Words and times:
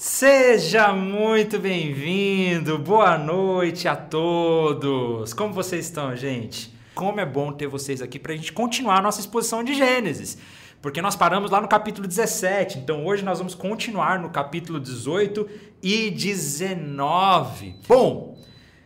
Seja 0.00 0.92
muito 0.92 1.58
bem-vindo, 1.58 2.78
boa 2.78 3.18
noite 3.18 3.88
a 3.88 3.96
todos. 3.96 5.34
Como 5.34 5.52
vocês 5.52 5.86
estão, 5.86 6.14
gente? 6.14 6.72
Como 6.94 7.18
é 7.18 7.26
bom 7.26 7.50
ter 7.50 7.66
vocês 7.66 8.00
aqui 8.00 8.16
para 8.16 8.32
a 8.32 8.36
gente 8.36 8.52
continuar 8.52 8.98
a 8.98 9.02
nossa 9.02 9.18
exposição 9.18 9.64
de 9.64 9.74
Gênesis. 9.74 10.38
Porque 10.80 11.02
nós 11.02 11.16
paramos 11.16 11.50
lá 11.50 11.60
no 11.60 11.66
capítulo 11.66 12.06
17, 12.06 12.78
então 12.78 13.04
hoje 13.04 13.24
nós 13.24 13.38
vamos 13.38 13.56
continuar 13.56 14.20
no 14.20 14.30
capítulo 14.30 14.78
18 14.78 15.48
e 15.82 16.12
19. 16.12 17.74
Bom, 17.88 18.38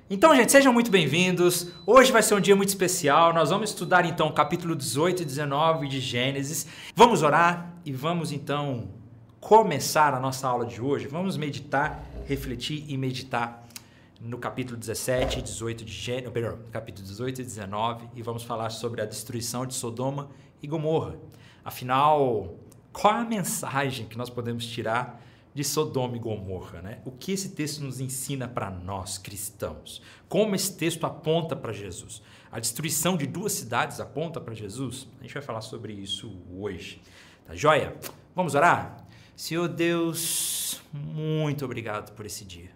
então, 0.08 0.34
gente, 0.34 0.50
sejam 0.50 0.72
muito 0.72 0.90
bem-vindos. 0.90 1.72
Hoje 1.86 2.10
vai 2.10 2.22
ser 2.22 2.36
um 2.36 2.40
dia 2.40 2.56
muito 2.56 2.70
especial. 2.70 3.34
Nós 3.34 3.50
vamos 3.50 3.68
estudar 3.68 4.06
então 4.06 4.28
o 4.28 4.32
capítulo 4.32 4.74
18 4.74 5.20
e 5.20 5.26
19 5.26 5.88
de 5.88 6.00
Gênesis. 6.00 6.66
Vamos 6.96 7.22
orar 7.22 7.76
e 7.84 7.92
vamos 7.92 8.32
então 8.32 9.01
começar 9.42 10.14
a 10.14 10.20
nossa 10.20 10.46
aula 10.46 10.64
de 10.64 10.80
hoje, 10.80 11.08
vamos 11.08 11.36
meditar, 11.36 12.00
refletir 12.26 12.84
e 12.88 12.96
meditar 12.96 13.66
no 14.20 14.38
capítulo 14.38 14.78
17 14.78 15.40
e 15.40 15.42
18 15.42 15.84
de 15.84 15.92
Gênesis, 15.92 16.30
perdão, 16.30 16.60
capítulo 16.70 17.04
18 17.04 17.40
e 17.40 17.44
19, 17.44 18.08
e 18.14 18.22
vamos 18.22 18.44
falar 18.44 18.70
sobre 18.70 19.02
a 19.02 19.04
destruição 19.04 19.66
de 19.66 19.74
Sodoma 19.74 20.30
e 20.62 20.68
Gomorra. 20.68 21.16
Afinal, 21.64 22.54
qual 22.92 23.16
é 23.16 23.18
a 23.18 23.24
mensagem 23.24 24.06
que 24.06 24.16
nós 24.16 24.30
podemos 24.30 24.64
tirar 24.64 25.20
de 25.52 25.64
Sodoma 25.64 26.16
e 26.16 26.20
Gomorra, 26.20 26.80
né? 26.80 27.00
O 27.04 27.10
que 27.10 27.32
esse 27.32 27.48
texto 27.48 27.82
nos 27.82 27.98
ensina 27.98 28.46
para 28.46 28.70
nós 28.70 29.18
cristãos? 29.18 30.00
Como 30.28 30.54
esse 30.54 30.76
texto 30.76 31.04
aponta 31.04 31.56
para 31.56 31.72
Jesus? 31.72 32.22
A 32.50 32.60
destruição 32.60 33.16
de 33.16 33.26
duas 33.26 33.52
cidades 33.52 33.98
aponta 33.98 34.40
para 34.40 34.54
Jesus? 34.54 35.08
A 35.18 35.24
gente 35.24 35.34
vai 35.34 35.42
falar 35.42 35.62
sobre 35.62 35.92
isso 35.92 36.32
hoje. 36.54 37.02
Tá 37.44 37.56
joia? 37.56 37.96
Vamos 38.36 38.54
orar? 38.54 39.02
Senhor 39.36 39.68
Deus, 39.68 40.80
muito 40.92 41.64
obrigado 41.64 42.12
por 42.12 42.26
esse 42.26 42.44
dia. 42.44 42.70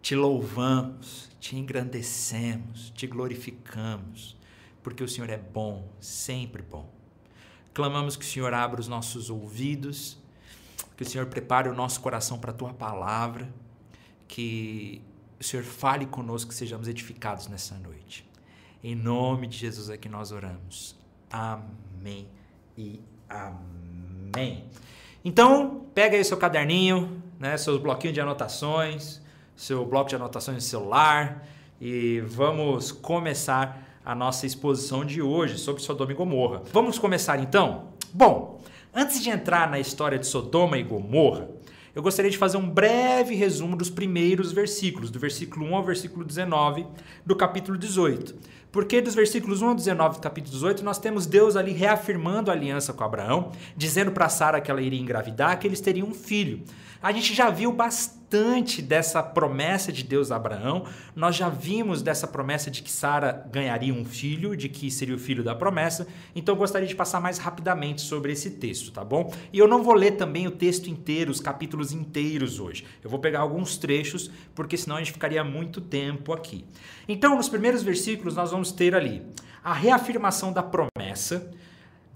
Te 0.00 0.16
louvamos, 0.16 1.30
te 1.38 1.56
engrandecemos, 1.56 2.90
te 2.90 3.06
glorificamos, 3.06 4.36
porque 4.82 5.04
o 5.04 5.08
Senhor 5.08 5.30
é 5.30 5.36
bom, 5.36 5.88
sempre 6.00 6.62
bom. 6.62 6.90
Clamamos 7.74 8.16
que 8.16 8.24
o 8.24 8.28
Senhor 8.28 8.52
abra 8.52 8.80
os 8.80 8.88
nossos 8.88 9.30
ouvidos, 9.30 10.18
que 10.96 11.02
o 11.02 11.06
Senhor 11.06 11.26
prepare 11.26 11.68
o 11.68 11.74
nosso 11.74 12.00
coração 12.00 12.38
para 12.38 12.50
a 12.50 12.54
tua 12.54 12.72
palavra, 12.72 13.52
que 14.26 15.02
o 15.38 15.44
Senhor 15.44 15.64
fale 15.64 16.06
conosco, 16.06 16.50
que 16.50 16.54
sejamos 16.54 16.88
edificados 16.88 17.46
nessa 17.46 17.76
noite. 17.76 18.28
Em 18.82 18.94
nome 18.94 19.46
de 19.46 19.58
Jesus 19.58 19.90
é 19.90 19.96
que 19.96 20.08
nós 20.08 20.32
oramos. 20.32 20.96
Amém 21.30 22.28
e 22.76 23.00
amém. 23.28 24.68
Então, 25.24 25.86
pega 25.94 26.16
aí 26.16 26.24
seu 26.24 26.36
caderninho, 26.36 27.22
né, 27.38 27.56
seus 27.56 27.80
bloquinhos 27.80 28.14
de 28.14 28.20
anotações, 28.20 29.20
seu 29.56 29.84
bloco 29.84 30.08
de 30.08 30.16
anotações 30.16 30.56
no 30.56 30.60
celular 30.62 31.46
e 31.80 32.20
vamos 32.20 32.90
começar 32.90 33.88
a 34.04 34.14
nossa 34.14 34.46
exposição 34.46 35.04
de 35.04 35.22
hoje 35.22 35.58
sobre 35.58 35.82
Sodoma 35.82 36.10
e 36.10 36.14
Gomorra. 36.14 36.62
Vamos 36.72 36.98
começar 36.98 37.38
então? 37.38 37.88
Bom, 38.12 38.60
antes 38.92 39.22
de 39.22 39.30
entrar 39.30 39.70
na 39.70 39.78
história 39.78 40.18
de 40.18 40.26
Sodoma 40.26 40.76
e 40.76 40.82
Gomorra, 40.82 41.48
eu 41.94 42.02
gostaria 42.02 42.30
de 42.30 42.38
fazer 42.38 42.56
um 42.56 42.68
breve 42.68 43.34
resumo 43.34 43.76
dos 43.76 43.90
primeiros 43.90 44.50
versículos, 44.50 45.10
do 45.10 45.18
versículo 45.18 45.66
1 45.66 45.76
ao 45.76 45.84
versículo 45.84 46.24
19 46.24 46.86
do 47.24 47.36
capítulo 47.36 47.78
18. 47.78 48.34
Porque 48.72 49.02
dos 49.02 49.14
versículos 49.14 49.60
1 49.60 49.68
ao 49.68 49.74
19 49.74 50.16
do 50.16 50.20
capítulo 50.22 50.54
18, 50.54 50.82
nós 50.82 50.98
temos 50.98 51.26
Deus 51.26 51.56
ali 51.56 51.72
reafirmando 51.72 52.50
a 52.50 52.54
aliança 52.54 52.94
com 52.94 53.04
Abraão, 53.04 53.52
dizendo 53.76 54.10
para 54.10 54.30
Sara 54.30 54.62
que 54.62 54.70
ela 54.70 54.80
iria 54.80 54.98
engravidar, 54.98 55.58
que 55.58 55.68
eles 55.68 55.78
teriam 55.78 56.08
um 56.08 56.14
filho. 56.14 56.62
A 57.02 57.10
gente 57.10 57.34
já 57.34 57.50
viu 57.50 57.72
bastante 57.72 58.80
dessa 58.80 59.20
promessa 59.20 59.90
de 59.90 60.04
Deus 60.04 60.30
a 60.30 60.36
Abraão, 60.36 60.84
nós 61.16 61.34
já 61.34 61.48
vimos 61.48 62.00
dessa 62.00 62.28
promessa 62.28 62.70
de 62.70 62.80
que 62.80 62.92
Sara 62.92 63.44
ganharia 63.50 63.92
um 63.92 64.04
filho, 64.04 64.56
de 64.56 64.68
que 64.68 64.88
seria 64.88 65.16
o 65.16 65.18
filho 65.18 65.42
da 65.42 65.52
promessa, 65.52 66.06
então 66.32 66.54
eu 66.54 66.58
gostaria 66.58 66.86
de 66.86 66.94
passar 66.94 67.20
mais 67.20 67.38
rapidamente 67.38 68.02
sobre 68.02 68.30
esse 68.30 68.52
texto, 68.52 68.92
tá 68.92 69.04
bom? 69.04 69.34
E 69.52 69.58
eu 69.58 69.66
não 69.66 69.82
vou 69.82 69.94
ler 69.94 70.12
também 70.12 70.46
o 70.46 70.52
texto 70.52 70.86
inteiro, 70.86 71.32
os 71.32 71.40
capítulos 71.40 71.92
inteiros 71.92 72.60
hoje. 72.60 72.84
Eu 73.02 73.10
vou 73.10 73.18
pegar 73.18 73.40
alguns 73.40 73.76
trechos, 73.76 74.30
porque 74.54 74.76
senão 74.76 74.94
a 74.94 74.98
gente 75.00 75.12
ficaria 75.12 75.42
muito 75.42 75.80
tempo 75.80 76.32
aqui. 76.32 76.64
Então, 77.08 77.36
nos 77.36 77.48
primeiros 77.48 77.82
versículos, 77.82 78.36
nós 78.36 78.52
vamos 78.52 78.70
ter 78.70 78.94
ali 78.94 79.26
a 79.64 79.74
reafirmação 79.74 80.52
da 80.52 80.62
promessa. 80.62 81.50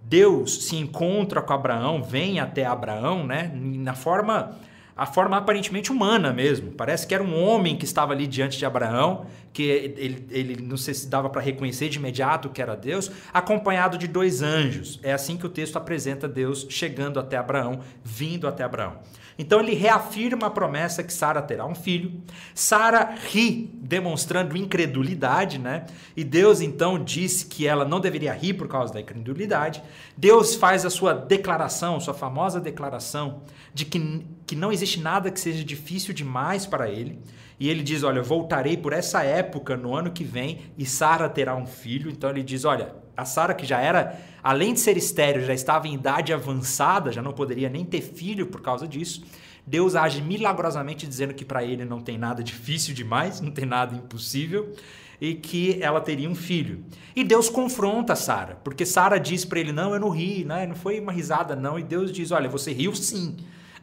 Deus 0.00 0.66
se 0.66 0.76
encontra 0.76 1.42
com 1.42 1.52
Abraão, 1.52 2.04
vem 2.04 2.38
até 2.38 2.64
Abraão, 2.64 3.26
né? 3.26 3.50
Na 3.52 3.94
forma 3.94 4.56
a 4.96 5.04
forma 5.04 5.36
aparentemente 5.36 5.92
humana 5.92 6.32
mesmo. 6.32 6.72
Parece 6.72 7.06
que 7.06 7.14
era 7.14 7.22
um 7.22 7.38
homem 7.38 7.76
que 7.76 7.84
estava 7.84 8.14
ali 8.14 8.26
diante 8.26 8.56
de 8.56 8.64
Abraão, 8.64 9.26
que 9.52 9.62
ele, 9.62 10.26
ele 10.30 10.62
não 10.62 10.78
sei 10.78 10.94
se 10.94 11.06
dava 11.08 11.28
para 11.28 11.42
reconhecer 11.42 11.90
de 11.90 11.98
imediato 11.98 12.48
que 12.48 12.62
era 12.62 12.74
Deus, 12.74 13.10
acompanhado 13.32 13.98
de 13.98 14.08
dois 14.08 14.40
anjos. 14.40 14.98
É 15.02 15.12
assim 15.12 15.36
que 15.36 15.44
o 15.44 15.50
texto 15.50 15.76
apresenta 15.76 16.26
Deus 16.26 16.66
chegando 16.70 17.20
até 17.20 17.36
Abraão, 17.36 17.80
vindo 18.02 18.48
até 18.48 18.64
Abraão. 18.64 18.98
Então 19.38 19.60
ele 19.60 19.74
reafirma 19.74 20.46
a 20.46 20.50
promessa 20.50 21.02
que 21.02 21.12
Sara 21.12 21.42
terá 21.42 21.66
um 21.66 21.74
filho. 21.74 22.22
Sara 22.54 23.14
ri, 23.30 23.70
demonstrando 23.74 24.56
incredulidade, 24.56 25.58
né? 25.58 25.84
E 26.16 26.24
Deus 26.24 26.62
então 26.62 27.02
diz 27.02 27.42
que 27.42 27.66
ela 27.66 27.84
não 27.84 28.00
deveria 28.00 28.32
rir 28.32 28.54
por 28.54 28.66
causa 28.66 28.94
da 28.94 29.00
incredulidade. 29.00 29.82
Deus 30.16 30.54
faz 30.54 30.86
a 30.86 30.90
sua 30.90 31.12
declaração, 31.12 32.00
sua 32.00 32.14
famosa 32.14 32.58
declaração 32.58 33.42
de 33.74 33.84
que, 33.84 34.24
que 34.46 34.54
não 34.54 34.72
existe 34.72 35.00
nada 35.00 35.30
que 35.30 35.40
seja 35.40 35.64
difícil 35.64 36.14
demais 36.14 36.64
para 36.64 36.88
ele. 36.88 37.18
E 37.58 37.68
ele 37.68 37.82
diz: 37.82 38.02
Olha, 38.02 38.22
voltarei 38.22 38.76
por 38.76 38.92
essa 38.92 39.22
época 39.22 39.76
no 39.76 39.94
ano 39.94 40.10
que 40.10 40.22
vem 40.22 40.60
e 40.78 40.86
Sara 40.86 41.28
terá 41.28 41.56
um 41.56 41.66
filho. 41.66 42.10
Então 42.10 42.30
ele 42.30 42.42
diz: 42.42 42.64
Olha, 42.64 42.94
a 43.16 43.24
Sara, 43.24 43.54
que 43.54 43.66
já 43.66 43.80
era, 43.80 44.18
além 44.42 44.74
de 44.74 44.80
ser 44.80 44.96
estéreo, 44.96 45.44
já 45.44 45.54
estava 45.54 45.88
em 45.88 45.94
idade 45.94 46.32
avançada, 46.32 47.10
já 47.10 47.22
não 47.22 47.32
poderia 47.32 47.68
nem 47.68 47.84
ter 47.84 48.02
filho 48.02 48.46
por 48.46 48.60
causa 48.60 48.86
disso. 48.86 49.24
Deus 49.66 49.96
age 49.96 50.22
milagrosamente 50.22 51.08
dizendo 51.08 51.34
que 51.34 51.44
para 51.44 51.64
ele 51.64 51.84
não 51.84 52.00
tem 52.00 52.16
nada 52.16 52.42
difícil 52.42 52.94
demais, 52.94 53.40
não 53.40 53.50
tem 53.50 53.66
nada 53.66 53.96
impossível 53.96 54.72
e 55.20 55.34
que 55.34 55.82
ela 55.82 56.00
teria 56.00 56.28
um 56.28 56.34
filho. 56.34 56.84
E 57.16 57.24
Deus 57.24 57.48
confronta 57.48 58.14
Sara, 58.14 58.60
porque 58.62 58.86
Sara 58.86 59.18
diz 59.18 59.44
para 59.44 59.58
ele: 59.58 59.72
"Não, 59.72 59.92
eu 59.92 59.98
não 59.98 60.10
ri, 60.10 60.44
né? 60.44 60.66
Não 60.66 60.76
foi 60.76 61.00
uma 61.00 61.10
risada 61.10 61.56
não". 61.56 61.78
E 61.78 61.82
Deus 61.82 62.12
diz: 62.12 62.30
"Olha, 62.30 62.48
você 62.48 62.72
riu 62.72 62.94
sim". 62.94 63.36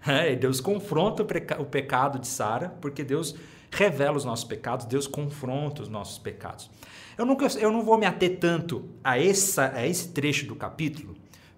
É, 0.05 0.35
Deus 0.35 0.59
confronta 0.59 1.23
o 1.23 1.65
pecado 1.65 2.19
de 2.19 2.27
Sara, 2.27 2.69
porque 2.81 3.03
Deus 3.03 3.35
revela 3.71 4.17
os 4.17 4.25
nossos 4.25 4.45
pecados, 4.45 4.85
Deus 4.85 5.07
confronta 5.07 5.81
os 5.81 5.89
nossos 5.89 6.17
pecados. 6.17 6.69
Eu, 7.17 7.25
nunca, 7.25 7.47
eu 7.57 7.71
não 7.71 7.83
vou 7.83 7.97
me 7.97 8.05
ater 8.05 8.37
tanto 8.39 8.89
a, 9.03 9.19
essa, 9.19 9.71
a 9.73 9.87
esse 9.87 10.09
trecho 10.09 10.45
do 10.45 10.55
capítulo, 10.55 11.15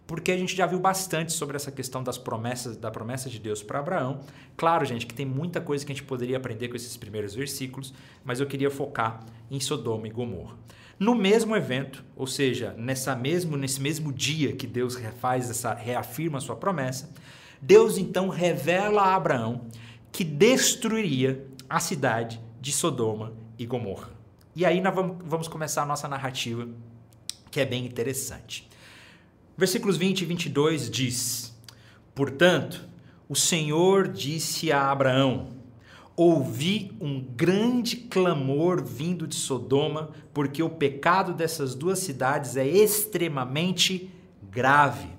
porque 0.07 0.31
a 0.31 0.37
gente 0.37 0.55
já 0.55 0.65
viu 0.65 0.79
bastante 0.79 1.33
sobre 1.33 1.55
essa 1.55 1.71
questão 1.71 2.03
das 2.03 2.17
promessas, 2.17 2.77
da 2.77 2.91
promessa 2.91 3.29
de 3.29 3.39
Deus 3.39 3.63
para 3.63 3.79
Abraão. 3.79 4.19
Claro, 4.55 4.85
gente, 4.85 5.05
que 5.05 5.13
tem 5.13 5.25
muita 5.25 5.59
coisa 5.59 5.85
que 5.85 5.91
a 5.91 5.95
gente 5.95 6.05
poderia 6.05 6.37
aprender 6.37 6.67
com 6.67 6.75
esses 6.75 6.95
primeiros 6.95 7.33
versículos, 7.33 7.93
mas 8.23 8.39
eu 8.39 8.45
queria 8.45 8.69
focar 8.69 9.21
em 9.49 9.59
Sodoma 9.59 10.07
e 10.07 10.11
Gomorra. 10.11 10.55
No 10.97 11.15
mesmo 11.15 11.55
evento, 11.55 12.05
ou 12.15 12.27
seja, 12.27 12.73
nessa 12.77 13.15
mesmo, 13.15 13.57
nesse 13.57 13.81
mesmo 13.81 14.13
dia 14.13 14.53
que 14.53 14.67
Deus 14.67 14.95
refaz 14.95 15.49
essa, 15.49 15.73
reafirma 15.73 16.37
a 16.37 16.41
sua 16.41 16.55
promessa, 16.55 17.09
Deus 17.65 17.97
então 17.97 18.29
revela 18.29 19.01
a 19.01 19.15
Abraão 19.15 19.65
que 20.11 20.23
destruiria 20.23 21.47
a 21.67 21.79
cidade 21.79 22.39
de 22.61 22.71
Sodoma 22.71 23.33
e 23.57 23.65
Gomorra. 23.65 24.11
E 24.55 24.63
aí 24.63 24.79
nós 24.79 24.93
vamos, 24.93 25.47
começar 25.47 25.81
a 25.81 25.85
nossa 25.85 26.07
narrativa, 26.07 26.69
que 27.49 27.59
é 27.59 27.65
bem 27.65 27.83
interessante. 27.83 28.69
Versículos 29.57 29.97
20 29.97 30.21
e 30.21 30.25
22 30.25 30.91
diz: 30.91 31.55
Portanto, 32.13 32.87
o 33.27 33.35
Senhor 33.35 34.09
disse 34.09 34.71
a 34.71 34.91
Abraão: 34.91 35.47
Ouvi 36.15 36.91
um 37.01 37.19
grande 37.19 37.97
clamor 37.97 38.85
vindo 38.85 39.25
de 39.25 39.33
Sodoma, 39.33 40.11
porque 40.31 40.61
o 40.61 40.69
pecado 40.69 41.33
dessas 41.33 41.73
duas 41.73 41.97
cidades 41.97 42.57
é 42.57 42.67
extremamente 42.67 44.11
grave. 44.51 45.14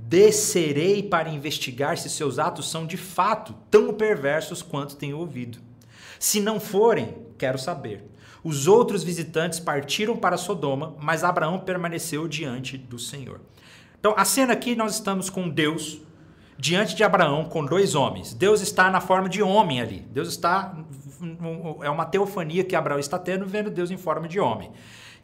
Descerei 0.00 1.02
para 1.02 1.28
investigar 1.28 1.98
se 1.98 2.08
seus 2.08 2.38
atos 2.38 2.70
são 2.70 2.86
de 2.86 2.96
fato 2.96 3.54
tão 3.70 3.92
perversos 3.92 4.62
quanto 4.62 4.96
tenho 4.96 5.18
ouvido. 5.18 5.58
Se 6.18 6.40
não 6.40 6.60
forem, 6.60 7.14
quero 7.36 7.58
saber. 7.58 8.04
Os 8.44 8.68
outros 8.68 9.02
visitantes 9.02 9.58
partiram 9.58 10.16
para 10.16 10.36
Sodoma, 10.36 10.94
mas 11.00 11.24
Abraão 11.24 11.58
permaneceu 11.58 12.28
diante 12.28 12.78
do 12.78 12.98
Senhor. 12.98 13.40
Então, 13.98 14.14
a 14.16 14.24
cena 14.24 14.52
aqui 14.52 14.76
nós 14.76 14.94
estamos 14.94 15.28
com 15.28 15.48
Deus 15.48 16.00
diante 16.58 16.94
de 16.94 17.02
Abraão 17.02 17.44
com 17.44 17.64
dois 17.64 17.94
homens. 17.94 18.32
Deus 18.32 18.60
está 18.60 18.90
na 18.90 19.00
forma 19.00 19.28
de 19.28 19.42
homem 19.42 19.80
ali. 19.80 20.00
Deus 20.12 20.28
está 20.28 20.76
é 21.82 21.90
uma 21.90 22.04
teofania 22.04 22.62
que 22.62 22.76
Abraão 22.76 23.00
está 23.00 23.18
tendo 23.18 23.46
vendo 23.46 23.70
Deus 23.70 23.90
em 23.90 23.96
forma 23.96 24.28
de 24.28 24.38
homem. 24.38 24.70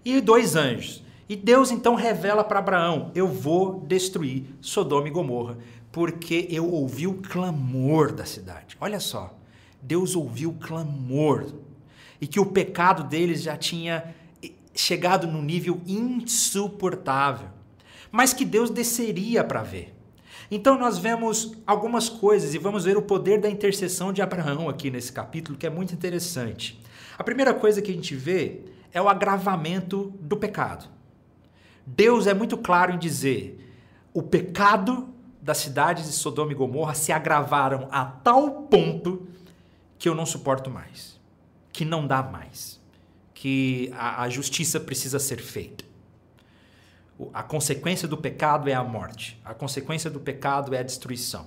E 0.05 0.21
dois 0.21 0.57
anjos. 0.57 1.05
E 1.29 1.37
Deus 1.37 1.71
então 1.71 1.95
revela 1.95 2.45
para 2.45 2.59
Abraão: 2.59 3.11
Eu 3.15 3.29
vou 3.29 3.81
destruir 3.81 4.45
Sodoma 4.61 5.09
e 5.09 5.11
Gomorra, 5.11 5.59
porque 5.91 6.47
eu 6.51 6.69
ouvi 6.71 7.07
o 7.07 7.15
clamor 7.15 8.13
da 8.13 8.25
cidade. 8.25 8.77
Olha 8.81 9.01
só, 9.01 9.37
Deus 9.81 10.17
ouviu 10.17 10.51
o 10.51 10.59
clamor 10.59 11.47
e 12.21 12.27
que 12.27 12.41
o 12.41 12.47
pecado 12.47 13.05
deles 13.05 13.43
já 13.43 13.57
tinha 13.57 14.15
chegado 14.75 15.27
num 15.27 15.43
nível 15.43 15.81
insuportável, 15.87 17.49
mas 18.11 18.33
que 18.33 18.45
Deus 18.45 18.71
desceria 18.71 19.45
para 19.45 19.63
ver. 19.63 19.95
Então 20.51 20.79
nós 20.79 20.99
vemos 20.99 21.53
algumas 21.67 22.09
coisas 22.09 22.55
e 22.55 22.59
vamos 22.59 22.85
ver 22.85 22.97
o 22.97 23.03
poder 23.03 23.41
da 23.41 23.49
intercessão 23.49 24.13
de 24.13 24.21
Abraão 24.21 24.69
aqui 24.69 24.91
nesse 24.91 25.13
capítulo, 25.13 25.57
que 25.57 25.67
é 25.67 25.71
muito 25.71 25.95
interessante. 25.95 26.81
A 27.19 27.25
primeira 27.25 27.55
coisa 27.55 27.81
que 27.81 27.91
a 27.91 27.95
gente 27.95 28.15
vê 28.15 28.61
é 28.93 29.01
o 29.01 29.09
agravamento 29.09 30.13
do 30.21 30.37
pecado. 30.37 30.89
Deus 31.87 32.27
é 32.27 32.35
muito 32.35 32.57
claro 32.57 32.93
em 32.93 32.99
dizer: 32.99 33.59
o 34.13 34.23
pecado 34.23 35.09
das 35.41 35.59
cidades 35.59 36.05
de 36.05 36.13
Sodoma 36.13 36.53
e 36.53 36.55
Gomorra 36.55 36.95
se 36.95 37.13
agravaram 37.13 37.89
a 37.91 38.05
tal 38.05 38.63
ponto 38.63 39.27
que 39.99 40.09
eu 40.09 40.15
não 40.15 40.25
suporto 40.25 40.71
mais, 40.71 41.21
que 41.73 41.85
não 41.85 42.07
dá 42.07 42.23
mais, 42.23 42.81
que 43.35 43.93
a, 43.97 44.23
a 44.23 44.29
justiça 44.29 44.79
precisa 44.79 45.19
ser 45.19 45.41
feita. 45.41 45.85
A 47.33 47.43
consequência 47.43 48.09
do 48.09 48.17
pecado 48.17 48.69
é 48.69 48.75
a 48.75 48.83
morte. 48.83 49.41
A 49.45 49.55
consequência 49.55 50.11
do 50.11 50.19
pecado 50.19 50.75
é 50.75 50.79
a 50.79 50.83
destruição. 50.83 51.47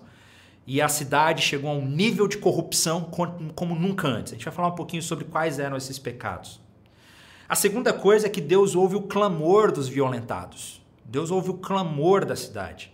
E 0.67 0.81
a 0.81 0.87
cidade 0.87 1.41
chegou 1.41 1.69
a 1.69 1.73
um 1.73 1.85
nível 1.85 2.27
de 2.27 2.37
corrupção 2.37 3.09
como 3.55 3.75
nunca 3.75 4.07
antes. 4.07 4.33
A 4.33 4.35
gente 4.35 4.45
vai 4.45 4.53
falar 4.53 4.69
um 4.69 4.75
pouquinho 4.75 5.01
sobre 5.01 5.25
quais 5.25 5.59
eram 5.59 5.77
esses 5.77 5.99
pecados. 5.99 6.59
A 7.47 7.55
segunda 7.55 7.93
coisa 7.93 8.27
é 8.27 8.29
que 8.29 8.41
Deus 8.41 8.75
ouve 8.75 8.95
o 8.95 9.03
clamor 9.03 9.71
dos 9.71 9.87
violentados. 9.87 10.81
Deus 11.03 11.29
ouve 11.29 11.51
o 11.51 11.55
clamor 11.55 12.25
da 12.25 12.35
cidade, 12.35 12.91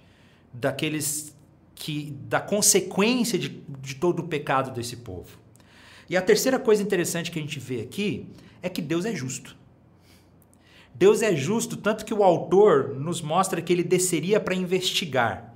daqueles 0.53 1.35
que 1.73 2.11
da 2.27 2.39
consequência 2.39 3.39
de, 3.39 3.49
de 3.79 3.95
todo 3.95 4.19
o 4.19 4.27
pecado 4.27 4.71
desse 4.71 4.97
povo. 4.97 5.39
E 6.09 6.17
a 6.17 6.21
terceira 6.21 6.59
coisa 6.59 6.83
interessante 6.83 7.31
que 7.31 7.39
a 7.39 7.41
gente 7.41 7.59
vê 7.59 7.81
aqui 7.81 8.27
é 8.61 8.69
que 8.69 8.81
Deus 8.81 9.05
é 9.05 9.15
justo. 9.15 9.55
Deus 10.93 11.21
é 11.21 11.33
justo, 11.35 11.77
tanto 11.77 12.03
que 12.03 12.13
o 12.13 12.23
autor 12.23 12.93
nos 12.99 13.21
mostra 13.21 13.61
que 13.61 13.71
ele 13.71 13.83
desceria 13.83 14.39
para 14.39 14.53
investigar. 14.53 15.50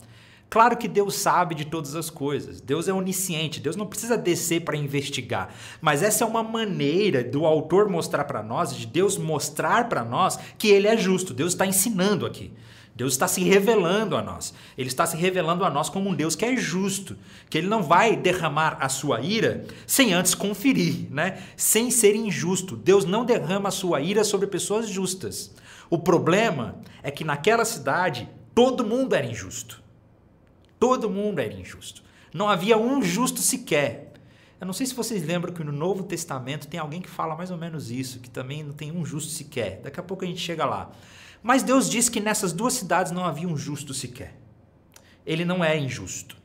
Claro 0.49 0.77
que 0.77 0.87
Deus 0.87 1.15
sabe 1.15 1.53
de 1.53 1.65
todas 1.65 1.95
as 1.95 2.09
coisas, 2.09 2.61
Deus 2.61 2.87
é 2.87 2.93
onisciente, 2.93 3.59
Deus 3.59 3.75
não 3.75 3.85
precisa 3.85 4.17
descer 4.17 4.61
para 4.61 4.77
investigar. 4.77 5.53
Mas 5.81 6.01
essa 6.01 6.23
é 6.23 6.27
uma 6.27 6.43
maneira 6.43 7.23
do 7.23 7.45
autor 7.45 7.89
mostrar 7.89 8.23
para 8.23 8.41
nós, 8.41 8.73
de 8.75 8.85
Deus 8.85 9.17
mostrar 9.17 9.89
para 9.89 10.05
nós 10.05 10.39
que 10.57 10.69
ele 10.69 10.87
é 10.87 10.95
justo. 10.95 11.33
Deus 11.33 11.53
está 11.53 11.65
ensinando 11.65 12.25
aqui. 12.25 12.53
Deus 12.95 13.11
está 13.11 13.27
se 13.27 13.43
revelando 13.43 14.15
a 14.15 14.21
nós. 14.21 14.53
Ele 14.77 14.87
está 14.87 15.05
se 15.05 15.17
revelando 15.17 15.65
a 15.65 15.69
nós 15.69 15.89
como 15.89 16.09
um 16.09 16.15
Deus 16.15 16.33
que 16.33 16.45
é 16.45 16.55
justo, 16.55 17.17
que 17.49 17.57
ele 17.57 17.67
não 17.67 17.83
vai 17.83 18.15
derramar 18.15 18.77
a 18.79 18.87
sua 18.87 19.19
ira 19.19 19.65
sem 19.85 20.13
antes 20.13 20.33
conferir, 20.33 21.07
né? 21.11 21.43
Sem 21.57 21.91
ser 21.91 22.15
injusto. 22.15 22.77
Deus 22.77 23.03
não 23.03 23.25
derrama 23.25 23.67
a 23.67 23.71
sua 23.71 23.99
ira 23.99 24.23
sobre 24.23 24.47
pessoas 24.47 24.87
justas. 24.87 25.53
O 25.89 25.99
problema 25.99 26.79
é 27.03 27.11
que 27.11 27.25
naquela 27.25 27.65
cidade 27.65 28.29
todo 28.53 28.85
mundo 28.85 29.13
era 29.13 29.27
injusto. 29.27 29.83
Todo 30.79 31.09
mundo 31.09 31.39
era 31.39 31.53
injusto. 31.53 32.03
Não 32.33 32.49
havia 32.49 32.77
um 32.77 33.01
justo 33.01 33.39
sequer. 33.39 34.13
Eu 34.59 34.67
não 34.67 34.73
sei 34.73 34.85
se 34.85 34.95
vocês 34.95 35.25
lembram 35.25 35.53
que 35.53 35.63
no 35.63 35.71
Novo 35.71 36.03
Testamento 36.03 36.67
tem 36.67 36.79
alguém 36.79 37.01
que 37.01 37.09
fala 37.09 37.35
mais 37.35 37.51
ou 37.51 37.57
menos 37.57 37.91
isso, 37.91 38.19
que 38.19 38.29
também 38.29 38.63
não 38.63 38.73
tem 38.73 38.91
um 38.91 39.05
justo 39.05 39.31
sequer. 39.31 39.81
Daqui 39.81 39.99
a 39.99 40.03
pouco 40.03 40.23
a 40.23 40.27
gente 40.27 40.39
chega 40.39 40.65
lá. 40.65 40.91
Mas 41.41 41.63
Deus 41.63 41.89
diz 41.89 42.09
que 42.09 42.19
nessas 42.19 42.51
duas 42.51 42.73
cidades 42.73 43.11
não 43.11 43.23
havia 43.23 43.47
um 43.47 43.55
justo 43.55 43.93
sequer. 43.93 44.35
Ele 45.25 45.45
não 45.45 45.63
é 45.63 45.77
injusto. 45.77 46.37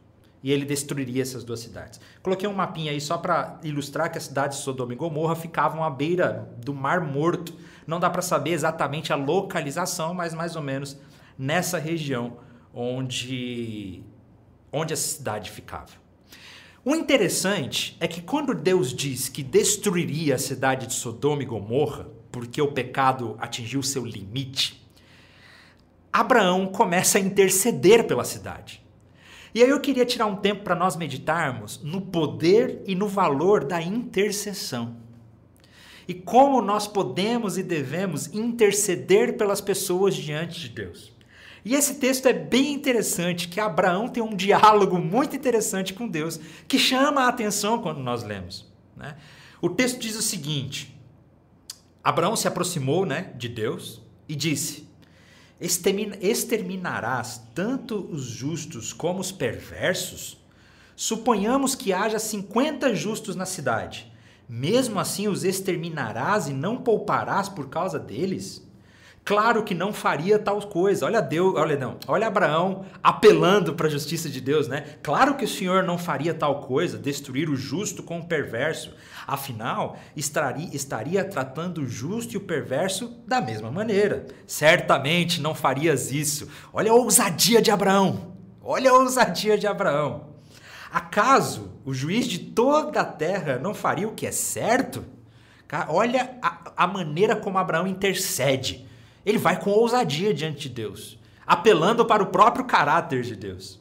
E 0.42 0.50
ele 0.50 0.64
destruiria 0.64 1.22
essas 1.22 1.44
duas 1.44 1.60
cidades. 1.60 2.00
Coloquei 2.22 2.48
um 2.48 2.54
mapinha 2.54 2.92
aí 2.92 3.00
só 3.00 3.18
para 3.18 3.58
ilustrar 3.62 4.10
que 4.10 4.16
as 4.16 4.24
cidades 4.24 4.58
de 4.58 4.64
Sodoma 4.64 4.92
e 4.92 4.96
Gomorra 4.96 5.36
ficavam 5.36 5.84
à 5.84 5.90
beira 5.90 6.50
do 6.58 6.72
Mar 6.72 7.00
Morto. 7.00 7.54
Não 7.86 8.00
dá 8.00 8.08
para 8.08 8.22
saber 8.22 8.50
exatamente 8.50 9.12
a 9.12 9.16
localização, 9.16 10.14
mas 10.14 10.32
mais 10.32 10.56
ou 10.56 10.62
menos 10.62 10.98
nessa 11.38 11.78
região 11.78 12.38
onde, 12.72 14.02
onde 14.72 14.94
a 14.94 14.96
cidade 14.96 15.50
ficava. 15.50 15.92
O 16.84 16.94
interessante 16.94 17.96
é 18.00 18.08
que 18.08 18.22
quando 18.22 18.54
Deus 18.54 18.94
diz 18.94 19.28
que 19.28 19.42
destruiria 19.42 20.36
a 20.36 20.38
cidade 20.38 20.86
de 20.86 20.94
Sodoma 20.94 21.42
e 21.42 21.46
Gomorra, 21.46 22.08
porque 22.32 22.62
o 22.62 22.72
pecado 22.72 23.36
atingiu 23.38 23.82
seu 23.82 24.04
limite, 24.04 24.80
Abraão 26.12 26.66
começa 26.66 27.18
a 27.18 27.20
interceder 27.20 28.06
pela 28.06 28.24
cidade. 28.24 28.82
E 29.54 29.62
aí 29.62 29.68
eu 29.68 29.80
queria 29.80 30.06
tirar 30.06 30.26
um 30.26 30.36
tempo 30.36 30.62
para 30.62 30.74
nós 30.74 30.96
meditarmos 30.96 31.82
no 31.82 32.00
poder 32.00 32.82
e 32.86 32.94
no 32.94 33.08
valor 33.08 33.64
da 33.64 33.82
intercessão. 33.82 34.96
E 36.06 36.14
como 36.14 36.62
nós 36.62 36.86
podemos 36.86 37.58
e 37.58 37.62
devemos 37.62 38.32
interceder 38.32 39.36
pelas 39.36 39.60
pessoas 39.60 40.14
diante 40.14 40.60
de 40.60 40.68
Deus. 40.70 41.12
E 41.64 41.74
esse 41.74 41.94
texto 41.96 42.26
é 42.26 42.32
bem 42.32 42.72
interessante, 42.72 43.48
que 43.48 43.60
Abraão 43.60 44.08
tem 44.08 44.22
um 44.22 44.34
diálogo 44.34 44.98
muito 44.98 45.36
interessante 45.36 45.92
com 45.92 46.08
Deus, 46.08 46.40
que 46.66 46.78
chama 46.78 47.22
a 47.22 47.28
atenção 47.28 47.82
quando 47.82 48.00
nós 48.00 48.22
lemos. 48.22 48.66
Né? 48.96 49.16
O 49.60 49.68
texto 49.68 49.98
diz 49.98 50.16
o 50.16 50.22
seguinte: 50.22 50.98
Abraão 52.02 52.34
se 52.34 52.48
aproximou 52.48 53.04
né, 53.04 53.32
de 53.36 53.48
Deus 53.48 54.00
e 54.28 54.34
disse: 54.34 54.88
exterminarás 55.60 57.42
tanto 57.54 58.08
os 58.10 58.24
justos 58.24 58.92
como 58.92 59.20
os 59.20 59.30
perversos? 59.30 60.38
Suponhamos 60.96 61.74
que 61.74 61.92
haja 61.92 62.18
50 62.18 62.94
justos 62.94 63.36
na 63.36 63.46
cidade. 63.46 64.10
Mesmo 64.48 64.98
assim 64.98 65.28
os 65.28 65.44
exterminarás 65.44 66.48
e 66.48 66.52
não 66.52 66.78
pouparás 66.78 67.48
por 67.48 67.68
causa 67.68 67.98
deles? 67.98 68.66
Claro 69.24 69.62
que 69.62 69.74
não 69.74 69.92
faria 69.92 70.38
tal 70.38 70.60
coisa. 70.62 71.06
Olha 71.06 71.20
Deus, 71.20 71.54
olha 71.54 71.76
não, 71.76 71.96
olha 72.08 72.26
Abraão 72.26 72.84
apelando 73.02 73.74
para 73.74 73.86
a 73.86 73.90
justiça 73.90 74.28
de 74.28 74.40
Deus, 74.40 74.66
né? 74.66 74.96
Claro 75.02 75.36
que 75.36 75.44
o 75.44 75.48
Senhor 75.48 75.84
não 75.84 75.96
faria 75.96 76.34
tal 76.34 76.60
coisa, 76.62 76.98
destruir 76.98 77.48
o 77.48 77.54
justo 77.54 78.02
com 78.02 78.18
o 78.18 78.26
perverso. 78.26 78.94
Afinal, 79.26 79.96
estaria, 80.16 80.68
estaria 80.74 81.24
tratando 81.24 81.82
o 81.82 81.86
justo 81.86 82.34
e 82.34 82.36
o 82.38 82.40
perverso 82.40 83.22
da 83.26 83.40
mesma 83.40 83.70
maneira. 83.70 84.26
Certamente 84.46 85.40
não 85.40 85.54
farias 85.54 86.10
isso. 86.10 86.48
Olha 86.72 86.90
a 86.90 86.94
ousadia 86.94 87.62
de 87.62 87.70
Abraão. 87.70 88.34
Olha 88.60 88.90
a 88.90 88.94
ousadia 88.94 89.56
de 89.56 89.66
Abraão. 89.66 90.30
Acaso 90.90 91.70
o 91.84 91.94
juiz 91.94 92.26
de 92.26 92.38
toda 92.38 93.00
a 93.00 93.04
terra 93.04 93.58
não 93.58 93.74
faria 93.74 94.08
o 94.08 94.14
que 94.14 94.26
é 94.26 94.32
certo? 94.32 95.04
Olha 95.88 96.36
a, 96.42 96.72
a 96.76 96.86
maneira 96.86 97.36
como 97.36 97.58
Abraão 97.58 97.86
intercede. 97.86 98.89
Ele 99.24 99.38
vai 99.38 99.60
com 99.60 99.70
ousadia 99.70 100.32
diante 100.32 100.68
de 100.68 100.70
Deus, 100.70 101.18
apelando 101.46 102.04
para 102.04 102.22
o 102.22 102.26
próprio 102.26 102.64
caráter 102.64 103.22
de 103.22 103.36
Deus. 103.36 103.80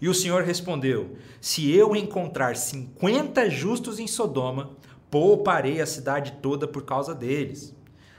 E 0.00 0.08
o 0.08 0.14
Senhor 0.14 0.42
respondeu: 0.42 1.16
Se 1.40 1.70
eu 1.70 1.94
encontrar 1.94 2.56
50 2.56 3.48
justos 3.50 3.98
em 3.98 4.06
Sodoma, 4.06 4.70
pouparei 5.10 5.80
a 5.80 5.86
cidade 5.86 6.38
toda 6.40 6.66
por 6.66 6.84
causa 6.84 7.14
deles. 7.14 7.74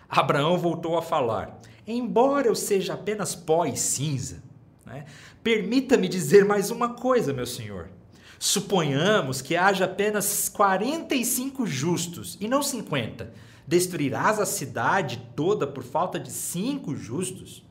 Abraão 0.08 0.58
voltou 0.58 0.98
a 0.98 1.02
falar: 1.02 1.60
Embora 1.88 2.48
eu 2.48 2.56
seja 2.56 2.94
apenas 2.94 3.36
pó 3.36 3.66
e 3.66 3.76
cinza, 3.76 4.44
né, 4.86 5.06
permita-me 5.44 6.08
dizer 6.08 6.46
mais 6.46 6.70
uma 6.70 6.90
coisa, 6.90 7.34
meu 7.34 7.46
senhor. 7.46 7.90
Suponhamos 8.38 9.40
que 9.40 9.56
haja 9.56 9.86
apenas 9.86 10.50
45 10.50 11.66
justos 11.68 12.38
e 12.42 12.48
não 12.48 12.64
50 12.64 13.32
Destruirás 13.68 14.40
a 14.40 14.46
cidade 14.46 15.30
toda 15.36 15.68
por 15.68 15.84
falta 15.84 16.20
de 16.20 16.32
cinco 16.32 16.96
justos? 16.96 17.64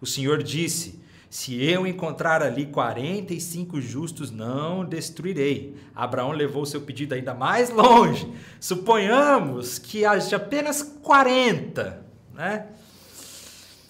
O 0.00 0.06
Senhor 0.06 0.42
disse: 0.42 1.00
Se 1.30 1.62
eu 1.62 1.86
encontrar 1.86 2.42
ali 2.42 2.66
quarenta 2.66 3.32
e 3.32 3.40
cinco 3.40 3.80
justos, 3.80 4.30
não 4.30 4.84
destruirei. 4.84 5.76
Abraão 5.94 6.32
levou 6.32 6.66
seu 6.66 6.80
pedido 6.80 7.14
ainda 7.14 7.34
mais 7.34 7.70
longe. 7.70 8.30
Suponhamos 8.60 9.78
que 9.78 10.04
haja 10.04 10.36
apenas 10.36 10.82
quarenta, 10.82 12.04
né? 12.34 12.66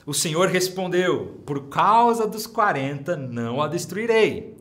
O 0.07 0.15
Senhor 0.15 0.49
respondeu: 0.49 1.43
Por 1.45 1.69
causa 1.69 2.26
dos 2.26 2.47
quarenta, 2.47 3.17
não 3.17 3.61
a 3.61 3.67
destruirei. 3.67 4.57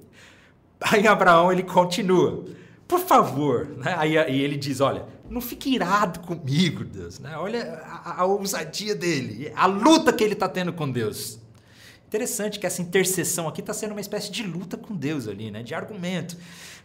Aí 0.81 1.07
Abraão 1.07 1.51
ele 1.51 1.63
continua: 1.63 2.45
Por 2.87 2.99
favor, 2.99 3.67
né? 3.77 3.95
aí, 3.97 4.17
aí 4.17 4.41
ele 4.41 4.57
diz: 4.57 4.81
Olha, 4.81 5.05
não 5.29 5.41
fique 5.41 5.73
irado 5.73 6.19
comigo, 6.21 6.83
Deus. 6.83 7.19
Né? 7.19 7.37
Olha 7.37 7.81
a, 7.85 8.21
a 8.21 8.25
ousadia 8.25 8.95
dele, 8.95 9.51
a 9.55 9.65
luta 9.65 10.13
que 10.13 10.23
ele 10.23 10.33
está 10.33 10.47
tendo 10.47 10.73
com 10.73 10.89
Deus. 10.89 11.39
Interessante 12.07 12.59
que 12.59 12.65
essa 12.65 12.81
intercessão 12.81 13.47
aqui 13.47 13.61
está 13.61 13.73
sendo 13.73 13.91
uma 13.91 14.01
espécie 14.01 14.31
de 14.31 14.43
luta 14.43 14.77
com 14.77 14.95
Deus 14.95 15.27
ali, 15.27 15.51
né? 15.51 15.63
de 15.63 15.73
argumento. 15.73 16.37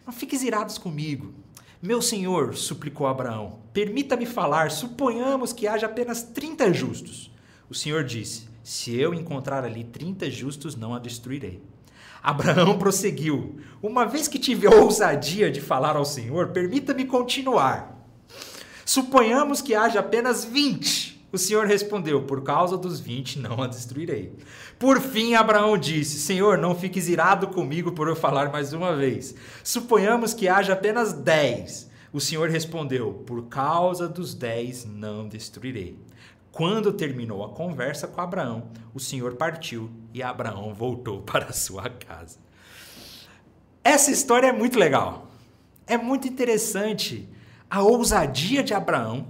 Não 0.05 0.11
fiques 0.11 0.43
irados 0.43 0.77
comigo. 0.77 1.33
Meu 1.81 2.01
senhor, 2.01 2.55
suplicou 2.55 3.07
Abraão, 3.07 3.59
permita-me 3.73 4.27
falar, 4.27 4.69
suponhamos 4.69 5.51
que 5.51 5.67
haja 5.67 5.87
apenas 5.87 6.21
30 6.21 6.71
justos. 6.73 7.31
O 7.67 7.73
senhor 7.73 8.03
disse: 8.03 8.47
Se 8.63 8.95
eu 8.95 9.13
encontrar 9.13 9.63
ali 9.63 9.83
30 9.83 10.29
justos, 10.29 10.75
não 10.75 10.93
a 10.93 10.99
destruirei. 10.99 11.59
Abraão 12.21 12.77
prosseguiu: 12.77 13.59
Uma 13.81 14.05
vez 14.05 14.27
que 14.27 14.37
tive 14.37 14.67
a 14.67 14.75
ousadia 14.75 15.49
de 15.49 15.59
falar 15.59 15.95
ao 15.95 16.05
Senhor, 16.05 16.49
permita-me 16.49 17.05
continuar. 17.05 18.00
Suponhamos 18.91 19.61
que 19.61 19.73
haja 19.73 20.01
apenas 20.01 20.43
20. 20.43 21.29
O 21.31 21.37
Senhor 21.37 21.65
respondeu: 21.65 22.23
Por 22.23 22.43
causa 22.43 22.77
dos 22.77 22.99
20 22.99 23.39
não 23.39 23.63
a 23.63 23.67
destruirei. 23.67 24.35
Por 24.77 24.99
fim, 24.99 25.33
Abraão 25.33 25.77
disse: 25.77 26.19
Senhor, 26.19 26.57
não 26.57 26.75
fiques 26.75 27.07
irado 27.07 27.47
comigo 27.47 27.93
por 27.93 28.09
eu 28.09 28.17
falar 28.17 28.51
mais 28.51 28.73
uma 28.73 28.93
vez. 28.93 29.33
Suponhamos 29.63 30.33
que 30.33 30.49
haja 30.49 30.73
apenas 30.73 31.13
10. 31.13 31.89
O 32.11 32.19
Senhor 32.19 32.49
respondeu: 32.49 33.23
Por 33.25 33.43
causa 33.43 34.09
dos 34.09 34.35
10 34.35 34.83
não 34.83 35.25
destruirei. 35.25 35.97
Quando 36.51 36.91
terminou 36.91 37.45
a 37.45 37.53
conversa 37.53 38.09
com 38.09 38.19
Abraão, 38.19 38.71
o 38.93 38.99
Senhor 38.99 39.35
partiu 39.35 39.89
e 40.13 40.21
Abraão 40.21 40.73
voltou 40.73 41.21
para 41.23 41.53
sua 41.53 41.89
casa. 41.89 42.39
Essa 43.85 44.11
história 44.11 44.47
é 44.47 44.51
muito 44.51 44.77
legal. 44.77 45.31
É 45.87 45.95
muito 45.95 46.27
interessante 46.27 47.29
a 47.71 47.81
ousadia 47.81 48.61
de 48.61 48.73
Abraão, 48.73 49.27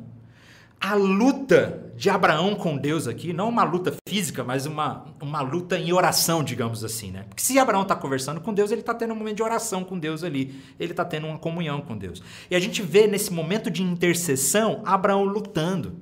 a 0.79 0.95
luta 0.95 1.93
de 1.95 2.10
Abraão 2.10 2.55
com 2.55 2.75
Deus 2.75 3.07
aqui, 3.07 3.31
não 3.31 3.48
uma 3.48 3.63
luta 3.63 3.93
física, 4.10 4.43
mas 4.43 4.65
uma, 4.65 5.05
uma 5.21 5.41
luta 5.41 5.77
em 5.77 5.93
oração, 5.93 6.43
digamos 6.43 6.83
assim, 6.83 7.12
né? 7.12 7.24
Porque 7.29 7.43
se 7.43 7.60
Abraão 7.60 7.83
está 7.83 7.95
conversando 7.95 8.41
com 8.41 8.51
Deus, 8.51 8.71
ele 8.71 8.81
está 8.81 8.95
tendo 8.95 9.13
um 9.13 9.15
momento 9.15 9.36
de 9.36 9.43
oração 9.43 9.83
com 9.83 10.00
Deus 10.00 10.24
ali, 10.24 10.60
ele 10.79 10.89
está 10.89 11.05
tendo 11.05 11.27
uma 11.27 11.38
comunhão 11.38 11.81
com 11.81 11.95
Deus. 11.95 12.24
E 12.50 12.55
a 12.55 12.60
gente 12.60 12.81
vê 12.81 13.05
nesse 13.05 13.31
momento 13.31 13.69
de 13.69 13.83
intercessão 13.83 14.81
Abraão 14.83 15.24
lutando. 15.24 15.95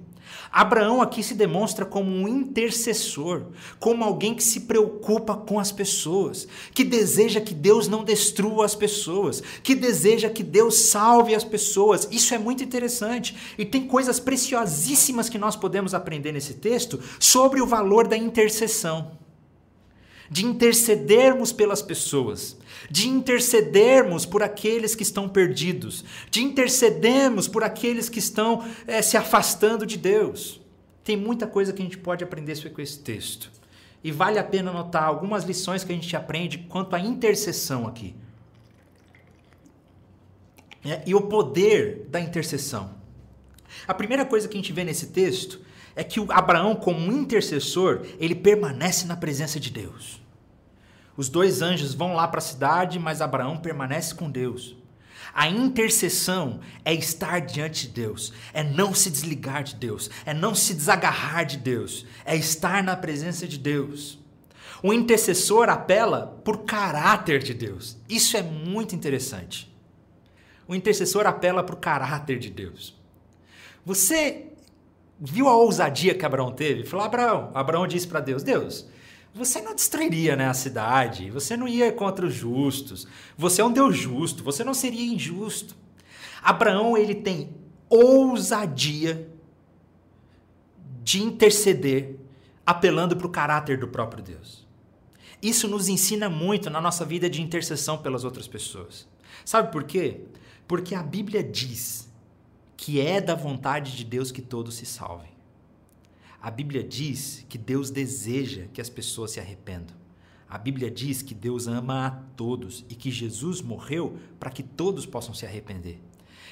Abraão 0.51 1.01
aqui 1.01 1.21
se 1.21 1.33
demonstra 1.33 1.85
como 1.85 2.09
um 2.09 2.27
intercessor, 2.27 3.47
como 3.79 4.03
alguém 4.03 4.33
que 4.33 4.43
se 4.43 4.61
preocupa 4.61 5.35
com 5.35 5.59
as 5.59 5.71
pessoas, 5.71 6.47
que 6.73 6.83
deseja 6.83 7.39
que 7.39 7.53
Deus 7.53 7.87
não 7.87 8.03
destrua 8.03 8.65
as 8.65 8.75
pessoas, 8.75 9.43
que 9.61 9.75
deseja 9.75 10.29
que 10.29 10.43
Deus 10.43 10.89
salve 10.89 11.35
as 11.35 11.43
pessoas. 11.43 12.07
Isso 12.11 12.33
é 12.33 12.37
muito 12.37 12.63
interessante 12.63 13.35
e 13.57 13.65
tem 13.65 13.87
coisas 13.87 14.19
preciosíssimas 14.19 15.29
que 15.29 15.37
nós 15.37 15.55
podemos 15.55 15.93
aprender 15.93 16.31
nesse 16.31 16.55
texto 16.55 16.99
sobre 17.19 17.61
o 17.61 17.67
valor 17.67 18.07
da 18.07 18.17
intercessão 18.17 19.18
de 20.29 20.45
intercedermos 20.45 21.51
pelas 21.51 21.81
pessoas, 21.81 22.57
de 22.89 23.07
intercedermos 23.07 24.25
por 24.25 24.43
aqueles 24.43 24.95
que 24.95 25.03
estão 25.03 25.27
perdidos, 25.27 26.05
de 26.29 26.43
intercedermos 26.43 27.47
por 27.47 27.63
aqueles 27.63 28.09
que 28.09 28.19
estão 28.19 28.63
é, 28.85 29.01
se 29.01 29.17
afastando 29.17 29.85
de 29.85 29.97
Deus. 29.97 30.61
Tem 31.03 31.17
muita 31.17 31.47
coisa 31.47 31.73
que 31.73 31.81
a 31.81 31.85
gente 31.85 31.97
pode 31.97 32.23
aprender 32.23 32.69
com 32.69 32.81
esse 32.81 32.99
texto. 32.99 33.51
E 34.03 34.11
vale 34.11 34.37
a 34.39 34.43
pena 34.43 34.71
notar 34.71 35.03
algumas 35.03 35.43
lições 35.43 35.83
que 35.83 35.91
a 35.91 35.95
gente 35.95 36.15
aprende 36.15 36.59
quanto 36.69 36.95
à 36.95 36.99
intercessão 36.99 37.87
aqui. 37.87 38.15
É, 40.85 41.03
e 41.05 41.13
o 41.13 41.21
poder 41.21 42.05
da 42.09 42.21
intercessão. 42.21 42.91
A 43.87 43.93
primeira 43.93 44.25
coisa 44.25 44.47
que 44.47 44.55
a 44.55 44.61
gente 44.61 44.71
vê 44.71 44.83
nesse 44.83 45.07
texto 45.07 45.59
é 45.99 46.03
que 46.05 46.17
o 46.17 46.31
Abraão, 46.31 46.77
como 46.77 47.11
intercessor, 47.11 48.05
ele 48.21 48.33
permanece 48.33 49.05
na 49.05 49.17
presença 49.17 49.59
de 49.59 49.69
Deus. 49.69 50.21
Os 51.17 51.27
dois 51.27 51.61
anjos 51.61 51.93
vão 51.93 52.13
lá 52.13 52.25
para 52.25 52.37
a 52.37 52.41
cidade, 52.41 52.97
mas 52.97 53.19
Abraão 53.19 53.57
permanece 53.57 54.15
com 54.15 54.31
Deus. 54.31 54.77
A 55.33 55.49
intercessão 55.49 56.61
é 56.85 56.93
estar 56.93 57.41
diante 57.41 57.87
de 57.87 57.93
Deus, 57.93 58.31
é 58.53 58.63
não 58.63 58.93
se 58.93 59.11
desligar 59.11 59.61
de 59.61 59.75
Deus, 59.75 60.09
é 60.25 60.33
não 60.33 60.55
se 60.55 60.73
desagarrar 60.73 61.45
de 61.45 61.57
Deus, 61.57 62.05
é 62.23 62.33
estar 62.33 62.81
na 62.81 62.95
presença 62.95 63.45
de 63.45 63.59
Deus. 63.59 64.17
O 64.81 64.93
intercessor 64.93 65.67
apela 65.67 66.39
por 66.45 66.59
caráter 66.59 67.43
de 67.43 67.53
Deus. 67.53 67.97
Isso 68.07 68.37
é 68.37 68.41
muito 68.41 68.95
interessante. 68.95 69.69
O 70.65 70.73
intercessor 70.73 71.27
apela 71.27 71.61
para 71.61 71.75
o 71.75 71.79
caráter 71.79 72.39
de 72.39 72.49
Deus. 72.49 72.97
Você 73.85 74.48
viu 75.19 75.47
a 75.47 75.55
ousadia 75.55 76.15
que 76.15 76.25
Abraão 76.25 76.51
teve? 76.51 76.85
Falou: 76.85 77.05
Abraão, 77.05 77.51
Abraão 77.53 77.87
disse 77.87 78.07
para 78.07 78.19
Deus: 78.19 78.43
Deus, 78.43 78.87
você 79.33 79.61
não 79.61 79.75
destruiria 79.75 80.35
né, 80.35 80.47
a 80.47 80.53
cidade, 80.53 81.29
você 81.29 81.57
não 81.57 81.67
ia 81.67 81.91
contra 81.91 82.25
os 82.25 82.33
justos, 82.33 83.07
você 83.37 83.61
é 83.61 83.65
um 83.65 83.71
Deus 83.71 83.97
justo, 83.97 84.43
você 84.43 84.63
não 84.63 84.73
seria 84.73 85.05
injusto. 85.05 85.75
Abraão 86.41 86.97
ele 86.97 87.15
tem 87.15 87.49
ousadia 87.89 89.29
de 91.03 91.21
interceder, 91.21 92.17
apelando 92.65 93.15
para 93.15 93.27
o 93.27 93.31
caráter 93.31 93.77
do 93.77 93.87
próprio 93.87 94.23
Deus. 94.23 94.67
Isso 95.41 95.67
nos 95.67 95.87
ensina 95.87 96.29
muito 96.29 96.69
na 96.69 96.81
nossa 96.81 97.05
vida 97.05 97.29
de 97.29 97.41
intercessão 97.41 97.97
pelas 97.97 98.23
outras 98.23 98.47
pessoas. 98.47 99.07
Sabe 99.45 99.71
por 99.71 99.83
quê? 99.83 100.21
Porque 100.67 100.93
a 100.93 101.01
Bíblia 101.01 101.43
diz 101.43 102.08
que 102.79 103.01
é 103.01 103.19
da 103.19 103.35
vontade 103.35 103.97
de 103.97 104.05
Deus 104.05 104.31
que 104.31 104.41
todos 104.41 104.75
se 104.75 104.85
salvem. 104.85 105.31
A 106.41 106.49
Bíblia 106.49 106.81
diz 106.81 107.45
que 107.49 107.57
Deus 107.57 107.89
deseja 107.89 108.67
que 108.71 108.79
as 108.79 108.89
pessoas 108.89 109.31
se 109.31 109.39
arrependam. 109.39 109.93
A 110.47 110.57
Bíblia 110.57 110.89
diz 110.89 111.21
que 111.21 111.35
Deus 111.35 111.67
ama 111.67 112.07
a 112.07 112.11
todos 112.37 112.85
e 112.87 112.95
que 112.95 113.11
Jesus 113.11 113.61
morreu 113.61 114.17
para 114.39 114.49
que 114.49 114.63
todos 114.63 115.05
possam 115.05 115.33
se 115.33 115.45
arrepender. 115.45 115.99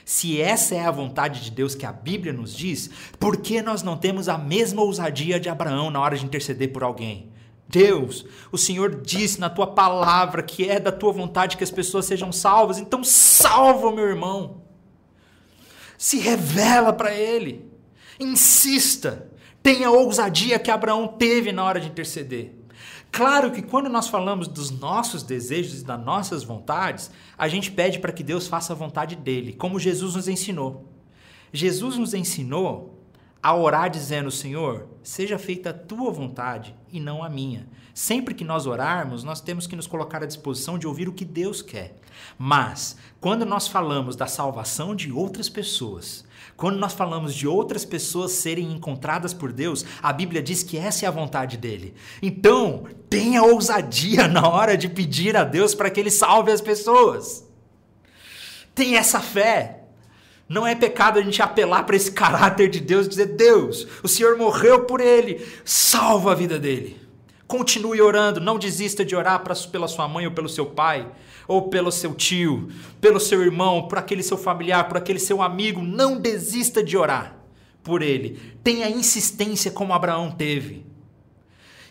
Se 0.04 0.40
essa 0.42 0.76
é 0.76 0.86
a 0.86 0.92
vontade 0.92 1.46
de 1.46 1.50
Deus 1.50 1.74
que 1.74 1.86
a 1.86 1.94
Bíblia 1.94 2.34
nos 2.34 2.54
diz, 2.54 2.90
por 3.18 3.38
que 3.38 3.62
nós 3.62 3.82
não 3.82 3.96
temos 3.96 4.28
a 4.28 4.38
mesma 4.38 4.82
ousadia 4.82 5.40
de 5.40 5.48
Abraão 5.48 5.90
na 5.90 6.02
hora 6.02 6.18
de 6.18 6.26
interceder 6.26 6.74
por 6.74 6.84
alguém? 6.84 7.32
Deus, 7.70 8.26
o 8.52 8.58
Senhor 8.58 9.02
disse 9.02 9.40
na 9.40 9.50
tua 9.50 9.68
palavra 9.68 10.44
que 10.44 10.70
é 10.70 10.78
da 10.78 10.92
tua 10.92 11.14
vontade 11.14 11.56
que 11.56 11.64
as 11.64 11.72
pessoas 11.72 12.06
sejam 12.06 12.34
salvas, 12.34 12.80
então 12.80 13.02
salva 13.02 13.88
o 13.88 13.96
meu 13.96 14.06
irmão. 14.06 14.67
Se 15.98 16.20
revela 16.20 16.94
para 16.94 17.14
ele. 17.14 17.70
Insista. 18.20 19.30
Tenha 19.64 19.88
a 19.88 19.92
ousadia 19.92 20.60
que 20.60 20.72
Abraão 20.72 21.08
teve 21.08 21.52
na 21.52 21.64
hora 21.64 21.80
de 21.80 21.88
interceder. 21.88 22.56
Claro 23.12 23.52
que 23.52 23.62
quando 23.62 23.90
nós 23.90 24.08
falamos 24.08 24.48
dos 24.48 24.70
nossos 24.70 25.24
desejos 25.24 25.82
e 25.82 25.86
das 25.86 26.00
nossas 26.00 26.44
vontades, 26.44 27.10
a 27.38 27.48
gente 27.48 27.72
pede 27.72 28.00
para 28.00 28.12
que 28.12 28.24
Deus 28.24 28.48
faça 28.48 28.74
a 28.74 28.76
vontade 28.76 29.16
dele, 29.16 29.54
como 29.54 29.80
Jesus 29.80 30.16
nos 30.16 30.28
ensinou. 30.28 30.86
Jesus 31.52 31.98
nos 31.98 32.14
ensinou 32.14 32.97
a 33.42 33.56
orar 33.56 33.90
dizendo: 33.90 34.32
Senhor, 34.32 34.88
seja 35.04 35.38
feita 35.38 35.70
a 35.70 35.74
tua 35.74 36.12
vontade 36.12 36.76
e 36.92 37.00
não 37.00 37.24
a 37.24 37.30
minha. 37.30 37.68
Sempre 37.94 38.36
que 38.36 38.44
nós 38.44 38.68
orarmos, 38.68 39.24
nós 39.24 39.42
temos 39.42 39.66
que 39.66 39.76
nos 39.76 39.88
colocar 39.88 40.22
à 40.22 40.28
disposição 40.28 40.78
de 40.78 40.86
ouvir 40.86 41.10
o 41.10 41.14
que 41.14 41.26
Deus 41.26 41.62
quer. 41.62 41.96
Mas, 42.38 42.96
quando 43.20 43.46
nós 43.46 43.68
falamos 43.68 44.16
da 44.16 44.28
salvação 44.28 44.96
de 44.96 45.12
outras 45.12 45.50
pessoas, 45.50 46.24
quando 46.56 46.78
nós 46.78 46.94
falamos 46.94 47.34
de 47.34 47.48
outras 47.48 47.86
pessoas 47.86 48.32
serem 48.32 48.72
encontradas 48.72 49.34
por 49.34 49.52
Deus, 49.52 49.86
a 50.02 50.12
Bíblia 50.12 50.42
diz 50.42 50.64
que 50.64 50.78
essa 50.78 51.06
é 51.06 51.08
a 51.08 51.12
vontade 51.12 51.58
dele. 51.58 51.94
Então, 52.22 52.86
tenha 53.10 53.44
ousadia 53.44 54.28
na 54.28 54.48
hora 54.48 54.78
de 54.78 54.90
pedir 54.90 55.36
a 55.36 55.44
Deus 55.44 55.74
para 55.74 55.90
que 55.90 56.00
ele 56.00 56.12
salve 56.12 56.52
as 56.52 56.62
pessoas. 56.62 57.48
Tenha 58.74 59.00
essa 59.00 59.20
fé. 59.20 59.77
Não 60.50 60.66
é 60.66 60.74
pecado 60.74 61.20
a 61.20 61.22
gente 61.22 61.42
apelar 61.42 61.84
para 61.84 61.96
esse 61.96 62.12
caráter 62.12 62.70
de 62.70 62.80
Deus 62.80 63.06
e 63.06 63.10
dizer: 63.10 63.26
Deus, 63.36 63.88
o 64.02 64.08
Senhor 64.08 64.38
morreu 64.38 64.86
por 64.86 65.02
ele, 65.02 65.46
salva 65.66 66.32
a 66.32 66.36
vida 66.36 66.58
dele. 66.58 67.00
Continue 67.48 68.02
orando, 68.02 68.42
não 68.42 68.60
desista 68.60 69.06
de 69.06 69.16
orar 69.16 69.42
pra, 69.42 69.56
pela 69.56 69.88
sua 69.88 70.08
mãe 70.08 70.26
ou 70.26 70.34
pelo 70.34 70.50
seu 70.50 70.66
pai 70.66 71.10
ou 71.48 71.70
pelo 71.70 71.92
seu 71.92 72.14
tio, 72.14 72.70
pelo 73.00 73.20
seu 73.20 73.42
irmão, 73.42 73.88
por 73.88 73.98
aquele 73.98 74.22
seu 74.22 74.38
familiar, 74.38 74.88
por 74.88 74.98
aquele 74.98 75.20
seu 75.20 75.42
amigo, 75.42 75.82
não 75.82 76.20
desista 76.20 76.84
de 76.84 76.98
orar 76.98 77.38
por 77.84 78.02
ele. 78.02 78.38
Tenha 78.64 78.90
insistência 78.90 79.72
como 79.72 79.94
Abraão 79.94 80.30
teve. 80.30 80.86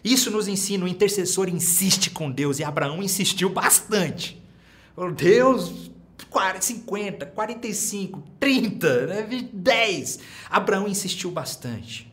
Isso 0.04 0.30
nos 0.30 0.46
ensina, 0.46 0.84
o 0.84 0.88
intercessor 0.88 1.48
insiste 1.48 2.10
com 2.10 2.30
Deus 2.30 2.58
e 2.58 2.64
Abraão 2.64 3.02
insistiu 3.02 3.48
bastante. 3.48 4.40
Deus, 5.16 5.90
50, 6.60 7.26
45, 7.26 8.22
30, 8.40 9.06
né? 9.06 9.48
10. 9.52 10.18
Abraão 10.50 10.88
insistiu 10.88 11.30
bastante. 11.30 12.12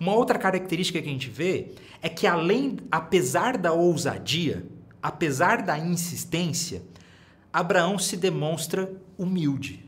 Uma 0.00 0.14
outra 0.14 0.38
característica 0.38 1.00
que 1.00 1.08
a 1.08 1.12
gente 1.12 1.28
vê 1.28 1.72
é 2.00 2.08
que 2.08 2.26
além, 2.26 2.76
apesar 2.90 3.56
da 3.56 3.72
ousadia, 3.72 4.66
apesar 5.02 5.62
da 5.62 5.78
insistência, 5.78 6.82
Abraão 7.52 7.98
se 7.98 8.16
demonstra 8.16 8.92
humilde. 9.16 9.84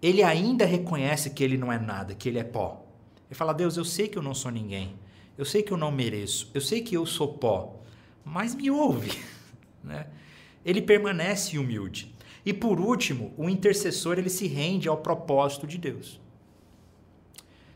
Ele 0.00 0.22
ainda 0.22 0.64
reconhece 0.64 1.30
que 1.30 1.42
ele 1.42 1.56
não 1.56 1.72
é 1.72 1.78
nada, 1.78 2.14
que 2.14 2.28
ele 2.28 2.38
é 2.38 2.44
pó. 2.44 2.84
Ele 3.28 3.34
fala: 3.34 3.52
Deus, 3.52 3.76
eu 3.76 3.84
sei 3.84 4.08
que 4.08 4.18
eu 4.18 4.22
não 4.22 4.34
sou 4.34 4.50
ninguém. 4.50 4.94
Eu 5.36 5.44
sei 5.44 5.62
que 5.62 5.72
eu 5.72 5.76
não 5.76 5.90
mereço. 5.90 6.50
Eu 6.52 6.60
sei 6.60 6.80
que 6.82 6.96
eu 6.96 7.06
sou 7.06 7.34
pó. 7.34 7.80
Mas 8.24 8.54
me 8.54 8.70
ouve. 8.70 9.12
Né? 9.80 10.08
Ele 10.64 10.82
permanece 10.82 11.58
humilde. 11.58 12.14
E 12.44 12.52
por 12.52 12.80
último, 12.80 13.32
o 13.36 13.48
intercessor 13.48 14.18
ele 14.18 14.30
se 14.30 14.46
rende 14.46 14.88
ao 14.88 14.96
propósito 14.96 15.66
de 15.66 15.78
Deus. 15.78 16.20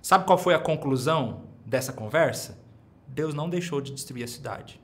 Sabe 0.01 0.25
qual 0.25 0.39
foi 0.39 0.55
a 0.55 0.59
conclusão 0.59 1.45
dessa 1.65 1.93
conversa? 1.93 2.59
Deus 3.07 3.35
não 3.35 3.49
deixou 3.49 3.81
de 3.81 3.93
destruir 3.93 4.25
a 4.25 4.29
cidade. 4.29 4.81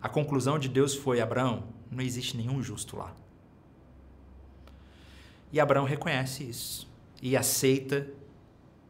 A 0.00 0.08
conclusão 0.08 0.58
de 0.58 0.68
Deus 0.68 0.94
foi: 0.94 1.20
Abraão, 1.20 1.64
não 1.90 2.02
existe 2.02 2.36
nenhum 2.36 2.62
justo 2.62 2.96
lá. 2.96 3.14
E 5.52 5.60
Abraão 5.60 5.84
reconhece 5.84 6.44
isso 6.44 6.88
e 7.22 7.36
aceita 7.36 8.08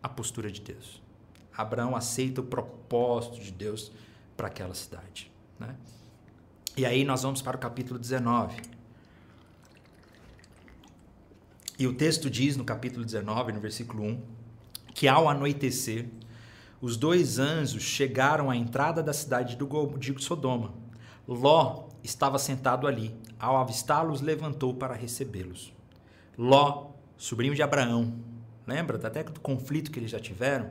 a 0.03 0.09
postura 0.09 0.51
de 0.51 0.61
Deus. 0.61 1.03
Abraão 1.57 1.97
aceita 1.97 2.41
o 2.41 2.45
propósito 2.45 3.41
de 3.41 3.51
Deus 3.51 3.91
para 4.37 4.49
aquela 4.49 4.75
cidade. 4.75 5.31
Né? 5.59 5.75
E 6.77 6.85
aí 6.85 7.05
nós 7.05 7.23
vamos 7.23 7.41
para 7.41 7.57
o 7.57 7.59
capítulo 7.59 7.99
19. 7.99 8.61
E 11.79 11.87
o 11.87 11.95
texto 11.95 12.29
diz 12.29 12.55
no 12.55 12.65
capítulo 12.65 13.03
19, 13.03 13.53
no 13.53 13.61
versículo 13.61 14.05
1, 14.05 14.23
que 14.93 15.09
ao 15.09 15.27
anoitecer, 15.27 16.07
os 16.79 16.99
dois 16.99 17.39
anjos 17.39 17.83
chegaram 17.83 18.51
à 18.51 18.57
entrada 18.57 19.03
da 19.03 19.15
cidade 19.15 19.57
de 19.57 20.23
Sodoma. 20.23 20.75
Ló 21.27 21.89
estava 22.05 22.39
sentado 22.39 22.87
ali. 22.87 23.17
Ao 23.39 23.57
avistá-los, 23.57 24.21
levantou 24.21 24.75
para 24.75 24.93
recebê-los. 24.93 25.73
Ló, 26.37 26.91
sobrinho 27.17 27.55
de 27.55 27.63
Abraão, 27.63 28.19
lembra 28.67 28.99
até 29.07 29.25
do 29.25 29.41
conflito 29.41 29.91
que 29.91 29.99
eles 29.99 30.11
já 30.11 30.21
tiveram? 30.21 30.71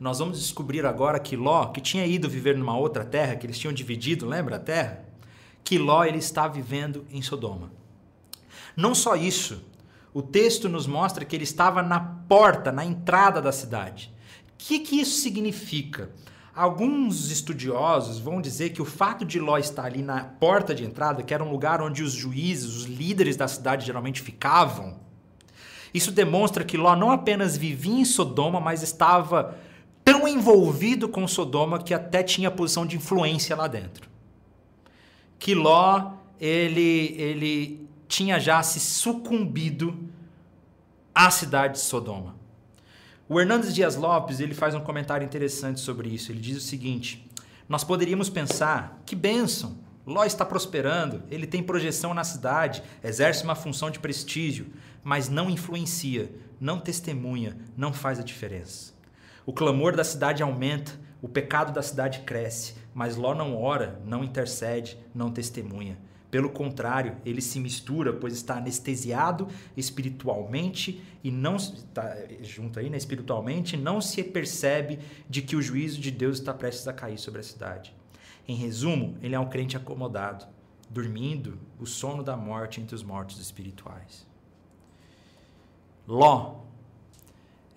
Nós 0.00 0.20
vamos 0.20 0.38
descobrir 0.38 0.86
agora 0.86 1.20
que 1.20 1.36
Ló, 1.36 1.66
que 1.66 1.82
tinha 1.82 2.06
ido 2.06 2.30
viver 2.30 2.56
numa 2.56 2.78
outra 2.78 3.04
terra, 3.04 3.36
que 3.36 3.44
eles 3.46 3.58
tinham 3.58 3.74
dividido, 3.74 4.26
lembra 4.26 4.56
a 4.56 4.58
terra? 4.58 5.12
Que 5.64 5.78
Ló 5.78 6.04
ele 6.04 6.18
está 6.18 6.46
vivendo 6.46 7.04
em 7.10 7.22
Sodoma. 7.22 7.72
Não 8.76 8.94
só 8.94 9.16
isso, 9.16 9.64
o 10.12 10.22
texto 10.22 10.68
nos 10.68 10.86
mostra 10.86 11.24
que 11.24 11.34
ele 11.34 11.42
estava 11.42 11.82
na 11.82 11.98
porta, 11.98 12.70
na 12.70 12.84
entrada 12.84 13.42
da 13.42 13.50
cidade. 13.50 14.12
O 14.48 14.52
que, 14.58 14.78
que 14.78 15.00
isso 15.00 15.20
significa? 15.20 16.10
Alguns 16.54 17.32
estudiosos 17.32 18.20
vão 18.20 18.40
dizer 18.40 18.70
que 18.70 18.80
o 18.80 18.84
fato 18.84 19.24
de 19.24 19.40
Ló 19.40 19.58
estar 19.58 19.86
ali 19.86 20.02
na 20.02 20.22
porta 20.22 20.72
de 20.72 20.84
entrada, 20.84 21.22
que 21.22 21.34
era 21.34 21.42
um 21.42 21.50
lugar 21.50 21.82
onde 21.82 22.04
os 22.04 22.12
juízes, 22.12 22.76
os 22.76 22.84
líderes 22.84 23.36
da 23.36 23.48
cidade 23.48 23.84
geralmente 23.84 24.22
ficavam, 24.22 25.00
isso 25.92 26.10
demonstra 26.10 26.64
que 26.64 26.76
Ló 26.76 26.96
não 26.96 27.12
apenas 27.12 27.56
vivia 27.56 28.00
em 28.00 28.04
Sodoma, 28.04 28.60
mas 28.60 28.82
estava 28.82 29.56
tão 30.04 30.26
envolvido 30.26 31.08
com 31.08 31.26
Sodoma 31.26 31.78
que 31.78 31.94
até 31.94 32.22
tinha 32.22 32.50
posição 32.50 32.84
de 32.84 32.96
influência 32.96 33.54
lá 33.54 33.68
dentro. 33.68 34.13
Que 35.44 35.54
Ló, 35.54 36.12
ele, 36.40 37.14
ele 37.18 37.86
tinha 38.08 38.40
já 38.40 38.62
se 38.62 38.80
sucumbido 38.80 40.08
à 41.14 41.30
cidade 41.30 41.74
de 41.74 41.80
Sodoma. 41.80 42.34
O 43.28 43.38
Hernandes 43.38 43.74
Dias 43.74 43.94
Lopes 43.94 44.40
ele 44.40 44.54
faz 44.54 44.74
um 44.74 44.80
comentário 44.80 45.22
interessante 45.22 45.80
sobre 45.80 46.08
isso. 46.08 46.32
Ele 46.32 46.40
diz 46.40 46.56
o 46.56 46.62
seguinte: 46.62 47.30
Nós 47.68 47.84
poderíamos 47.84 48.30
pensar 48.30 49.02
que 49.04 49.14
bênção, 49.14 49.76
Ló 50.06 50.24
está 50.24 50.46
prosperando, 50.46 51.22
ele 51.30 51.46
tem 51.46 51.62
projeção 51.62 52.14
na 52.14 52.24
cidade, 52.24 52.82
exerce 53.02 53.44
uma 53.44 53.54
função 53.54 53.90
de 53.90 53.98
prestígio, 53.98 54.68
mas 55.02 55.28
não 55.28 55.50
influencia, 55.50 56.34
não 56.58 56.80
testemunha, 56.80 57.54
não 57.76 57.92
faz 57.92 58.18
a 58.18 58.22
diferença. 58.22 58.94
O 59.44 59.52
clamor 59.52 59.94
da 59.94 60.04
cidade 60.04 60.42
aumenta, 60.42 60.98
o 61.20 61.28
pecado 61.28 61.70
da 61.70 61.82
cidade 61.82 62.20
cresce, 62.20 62.76
mas 62.94 63.16
Ló 63.16 63.34
não 63.34 63.60
ora, 63.60 64.00
não 64.04 64.22
intercede, 64.22 64.96
não 65.12 65.32
testemunha. 65.32 65.98
Pelo 66.30 66.50
contrário, 66.50 67.16
ele 67.24 67.40
se 67.40 67.60
mistura, 67.60 68.12
pois 68.12 68.34
está 68.34 68.56
anestesiado 68.56 69.48
espiritualmente 69.76 71.02
e 71.22 71.30
não 71.30 71.56
está 71.56 72.16
junto 72.42 72.78
aí, 72.78 72.88
né, 72.88 72.96
espiritualmente, 72.96 73.76
não 73.76 74.00
se 74.00 74.22
percebe 74.22 74.98
de 75.28 75.42
que 75.42 75.54
o 75.54 75.62
juízo 75.62 76.00
de 76.00 76.10
Deus 76.10 76.38
está 76.38 76.54
prestes 76.54 76.88
a 76.88 76.92
cair 76.92 77.18
sobre 77.18 77.40
a 77.40 77.44
cidade. 77.44 77.94
Em 78.46 78.56
resumo, 78.56 79.16
ele 79.22 79.34
é 79.34 79.38
um 79.38 79.48
crente 79.48 79.76
acomodado, 79.76 80.46
dormindo 80.90 81.58
o 81.78 81.86
sono 81.86 82.22
da 82.22 82.36
morte 82.36 82.80
entre 82.80 82.94
os 82.94 83.02
mortos 83.02 83.40
espirituais. 83.40 84.26
Ló 86.06 86.62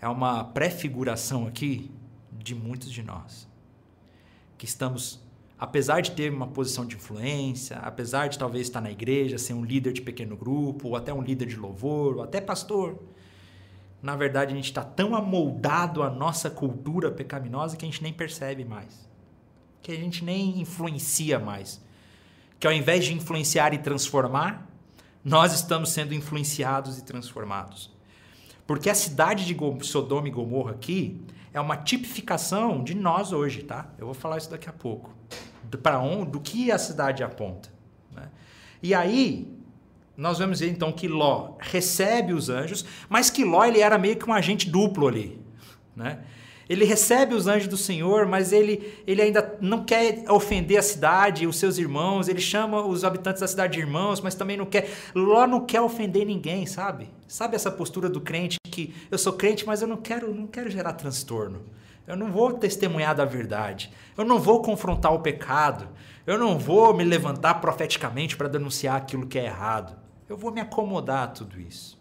é 0.02 0.08
uma 0.08 0.44
prefiguração 0.44 1.48
aqui 1.48 1.92
de 2.32 2.54
muitos 2.54 2.92
de 2.92 3.02
nós 3.02 3.48
que 4.58 4.66
estamos 4.66 5.26
apesar 5.58 6.02
de 6.02 6.12
ter 6.12 6.32
uma 6.32 6.48
posição 6.48 6.86
de 6.86 6.96
influência, 6.96 7.78
apesar 7.78 8.28
de 8.28 8.38
talvez 8.38 8.68
estar 8.68 8.80
na 8.80 8.92
igreja, 8.92 9.38
ser 9.38 9.54
um 9.54 9.66
líder 9.66 9.92
de 9.92 10.02
pequeno 10.02 10.38
grupo, 10.38 10.90
ou 10.90 10.96
até 10.96 11.14
um 11.14 11.22
líder 11.22 11.48
de 11.48 11.56
louvor, 11.56 12.18
ou 12.18 12.24
até 12.24 12.40
pastor, 12.40 13.02
na 14.02 14.16
verdade 14.16 14.54
a 14.54 14.56
gente 14.56 14.66
está 14.66 14.84
tão 14.84 15.16
amoldado 15.16 16.04
à 16.04 16.10
nossa 16.10 16.50
cultura 16.50 17.12
pecaminosa 17.12 17.76
que 17.76 17.84
a 17.84 17.88
gente 17.88 18.04
nem 18.04 18.14
percebe 18.14 18.64
mais, 18.64 19.10
que 19.82 19.92
a 19.92 19.96
gente 19.96 20.24
nem 20.24 20.62
influencia 20.62 21.40
mais, 21.40 21.82
que 22.60 22.68
ao 22.68 22.74
invés 22.74 23.06
de 23.06 23.14
influenciar 23.14 23.74
e 23.74 23.80
transformar, 23.80 24.68
nós 25.24 25.54
estamos 25.54 25.90
sendo 25.90 26.14
influenciados 26.14 26.98
e 26.98 27.04
transformados. 27.04 27.92
Porque 28.66 28.90
a 28.90 28.96
cidade 28.96 29.46
de 29.46 29.86
Sodoma 29.86 30.28
e 30.28 30.32
Gomorra 30.32 30.72
aqui 30.72 31.20
é 31.58 31.62
uma 31.62 31.78
tipificação 31.78 32.84
de 32.84 32.96
nós 32.96 33.34
hoje, 33.34 33.64
tá? 33.64 33.90
Eu 33.98 34.06
vou 34.06 34.14
falar 34.14 34.38
isso 34.38 34.50
daqui 34.50 34.70
a 34.70 34.74
pouco 34.74 35.16
para 35.82 36.00
onde, 36.00 36.32
do 36.32 36.40
que 36.40 36.72
a 36.72 36.78
cidade 36.78 37.24
aponta. 37.24 37.70
Né? 38.16 38.30
E 38.82 38.94
aí 38.94 39.52
nós 40.16 40.40
vamos 40.40 40.60
ver 40.60 40.70
então 40.70 40.92
que 40.92 41.08
Ló 41.08 41.56
recebe 41.60 42.32
os 42.32 42.50
anjos, 42.50 42.86
mas 43.10 43.30
que 43.30 43.44
Ló 43.44 43.66
ele 43.66 43.82
era 43.82 43.98
meio 43.98 44.16
que 44.16 44.30
um 44.30 44.34
agente 44.34 44.70
duplo 44.70 45.08
ali, 45.08 45.42
né? 45.96 46.20
Ele 46.70 46.84
recebe 46.84 47.34
os 47.34 47.48
anjos 47.48 47.70
do 47.70 47.78
Senhor, 47.78 48.26
mas 48.26 48.52
ele, 48.52 49.02
ele 49.08 49.22
ainda 49.22 49.56
não 49.62 49.86
quer 49.86 50.30
ofender 50.30 50.78
a 50.78 50.82
cidade, 50.82 51.48
os 51.48 51.56
seus 51.56 51.78
irmãos. 51.78 52.28
Ele 52.28 52.42
chama 52.42 52.86
os 52.86 53.06
habitantes 53.06 53.40
da 53.40 53.48
cidade 53.48 53.74
de 53.74 53.80
irmãos, 53.80 54.20
mas 54.20 54.36
também 54.36 54.58
não 54.58 54.66
quer. 54.66 54.90
Ló 55.16 55.48
não 55.48 55.66
quer 55.66 55.80
ofender 55.80 56.26
ninguém, 56.26 56.66
sabe? 56.66 57.10
Sabe 57.26 57.56
essa 57.56 57.72
postura 57.72 58.10
do 58.10 58.20
crente 58.20 58.58
que 58.78 58.94
eu 59.10 59.18
sou 59.18 59.34
crente, 59.34 59.66
mas 59.66 59.82
eu 59.82 59.88
não 59.88 59.98
quero, 59.98 60.32
não 60.34 60.46
quero 60.46 60.70
gerar 60.70 60.94
transtorno. 60.94 61.66
Eu 62.06 62.16
não 62.16 62.32
vou 62.32 62.54
testemunhar 62.54 63.16
da 63.16 63.26
verdade. 63.26 63.92
Eu 64.16 64.24
não 64.24 64.40
vou 64.40 64.62
confrontar 64.62 65.12
o 65.14 65.20
pecado. 65.20 65.90
Eu 66.28 66.38
não 66.38 66.60
vou 66.60 66.94
me 66.94 67.04
levantar 67.04 67.56
profeticamente 67.56 68.38
para 68.38 68.48
denunciar 68.48 68.96
aquilo 68.96 69.26
que 69.26 69.40
é 69.40 69.46
errado. 69.46 69.98
Eu 70.30 70.38
vou 70.38 70.52
me 70.52 70.62
acomodar 70.62 71.24
a 71.24 71.28
tudo 71.28 71.60
isso. 71.60 72.00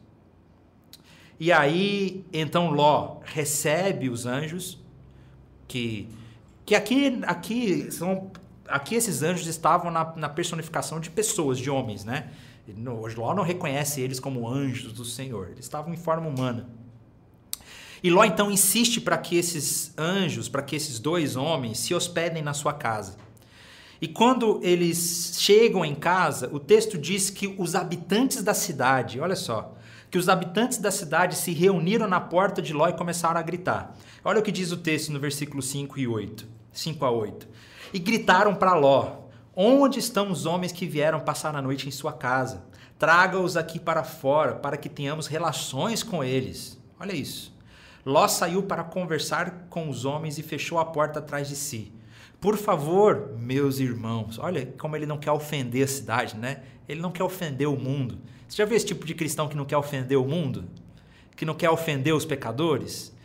E 1.40 1.50
aí, 1.50 2.24
então 2.32 2.70
Ló 2.70 3.20
recebe 3.24 4.10
os 4.10 4.26
anjos 4.26 4.78
que 5.66 6.08
que 6.64 6.74
aqui 6.74 7.20
aqui 7.26 7.90
são 7.92 8.30
aqui 8.68 8.96
esses 8.96 9.22
anjos 9.22 9.46
estavam 9.46 9.90
na, 9.90 10.16
na 10.16 10.28
personificação 10.28 10.98
de 10.98 11.10
pessoas, 11.10 11.58
de 11.58 11.70
homens, 11.70 12.04
né? 12.04 12.30
Ló 12.74 13.34
não 13.34 13.42
reconhece 13.42 14.00
eles 14.00 14.18
como 14.18 14.48
anjos 14.48 14.92
do 14.92 15.04
Senhor. 15.04 15.48
Eles 15.48 15.64
estavam 15.64 15.92
em 15.92 15.96
forma 15.96 16.28
humana. 16.28 16.68
E 18.02 18.10
Ló 18.10 18.24
então 18.24 18.50
insiste 18.50 19.00
para 19.00 19.18
que 19.18 19.36
esses 19.36 19.92
anjos, 19.96 20.48
para 20.48 20.62
que 20.62 20.76
esses 20.76 20.98
dois 20.98 21.36
homens 21.36 21.78
se 21.78 21.94
hospedem 21.94 22.42
na 22.42 22.54
sua 22.54 22.72
casa. 22.72 23.16
E 24.00 24.06
quando 24.06 24.60
eles 24.62 25.36
chegam 25.38 25.84
em 25.84 25.94
casa, 25.94 26.50
o 26.52 26.60
texto 26.60 26.98
diz 26.98 27.30
que 27.30 27.54
os 27.58 27.74
habitantes 27.74 28.42
da 28.42 28.52
cidade, 28.52 29.18
olha 29.18 29.36
só, 29.36 29.74
que 30.10 30.18
os 30.18 30.28
habitantes 30.28 30.78
da 30.78 30.90
cidade 30.90 31.34
se 31.34 31.52
reuniram 31.52 32.06
na 32.06 32.20
porta 32.20 32.60
de 32.60 32.72
Ló 32.72 32.88
e 32.88 32.92
começaram 32.92 33.40
a 33.40 33.42
gritar. 33.42 33.96
Olha 34.24 34.40
o 34.40 34.42
que 34.42 34.52
diz 34.52 34.70
o 34.70 34.76
texto 34.76 35.12
no 35.12 35.18
versículo 35.18 35.62
5 35.62 35.98
e 35.98 36.06
8, 36.06 36.46
5 36.72 37.04
a 37.04 37.10
8. 37.10 37.48
E 37.92 37.98
gritaram 37.98 38.54
para 38.54 38.74
Ló: 38.74 39.25
Onde 39.58 39.98
estão 39.98 40.30
os 40.30 40.44
homens 40.44 40.70
que 40.70 40.86
vieram 40.86 41.18
passar 41.18 41.56
a 41.56 41.62
noite 41.62 41.88
em 41.88 41.90
sua 41.90 42.12
casa? 42.12 42.66
Traga-os 42.98 43.56
aqui 43.56 43.80
para 43.80 44.04
fora, 44.04 44.54
para 44.56 44.76
que 44.76 44.86
tenhamos 44.86 45.26
relações 45.26 46.02
com 46.02 46.22
eles. 46.22 46.78
Olha 47.00 47.14
isso. 47.14 47.56
Ló 48.04 48.28
saiu 48.28 48.64
para 48.64 48.84
conversar 48.84 49.66
com 49.70 49.88
os 49.88 50.04
homens 50.04 50.36
e 50.36 50.42
fechou 50.42 50.78
a 50.78 50.84
porta 50.84 51.20
atrás 51.20 51.48
de 51.48 51.56
si. 51.56 51.90
Por 52.38 52.58
favor, 52.58 53.34
meus 53.38 53.78
irmãos, 53.78 54.38
olha 54.38 54.66
como 54.76 54.94
ele 54.94 55.06
não 55.06 55.16
quer 55.16 55.32
ofender 55.32 55.84
a 55.84 55.88
cidade, 55.88 56.36
né? 56.36 56.60
Ele 56.86 57.00
não 57.00 57.10
quer 57.10 57.24
ofender 57.24 57.66
o 57.66 57.78
mundo. 57.78 58.18
Você 58.46 58.58
já 58.58 58.66
viu 58.66 58.76
esse 58.76 58.84
tipo 58.84 59.06
de 59.06 59.14
cristão 59.14 59.48
que 59.48 59.56
não 59.56 59.64
quer 59.64 59.78
ofender 59.78 60.18
o 60.18 60.28
mundo? 60.28 60.66
Que 61.34 61.46
não 61.46 61.54
quer 61.54 61.70
ofender 61.70 62.14
os 62.14 62.26
pecadores? 62.26 63.16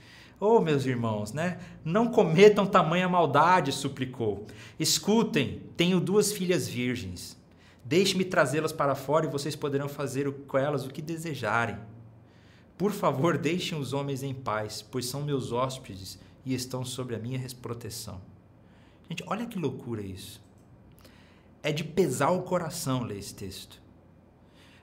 Oh, 0.44 0.60
meus 0.60 0.88
irmãos, 0.88 1.32
né? 1.32 1.60
Não 1.86 2.08
cometam 2.08 2.66
tamanha 2.66 3.08
maldade, 3.08 3.72
suplicou. 3.72 4.48
Escutem, 4.80 5.62
tenho 5.82 6.00
duas 6.00 6.32
filhas 6.32 6.68
virgens. 6.68 7.36
Deixe-me 7.84 8.24
trazê-las 8.24 8.72
para 8.72 8.94
fora 8.94 9.26
e 9.26 9.30
vocês 9.32 9.56
poderão 9.56 9.90
fazer 9.90 10.32
com 10.32 10.56
elas 10.56 10.86
o 10.86 10.92
que 10.92 11.02
desejarem. 11.02 11.76
Por 12.78 12.92
favor, 12.92 13.36
deixem 13.36 13.76
os 13.76 13.92
homens 13.92 14.22
em 14.22 14.32
paz, 14.32 14.84
pois 14.84 15.08
são 15.08 15.24
meus 15.24 15.52
hóspedes 15.52 16.20
e 16.46 16.54
estão 16.54 16.86
sob 16.86 17.16
a 17.16 17.18
minha 17.18 17.44
proteção. 17.60 18.22
Gente, 19.10 19.24
olha 19.26 19.48
que 19.48 19.58
loucura 19.58 20.04
isso. 20.04 20.40
É 21.64 21.72
de 21.72 21.84
pesar 21.84 22.30
o 22.30 22.44
coração 22.44 23.02
ler 23.02 23.18
esse 23.18 23.34
texto. 23.34 23.82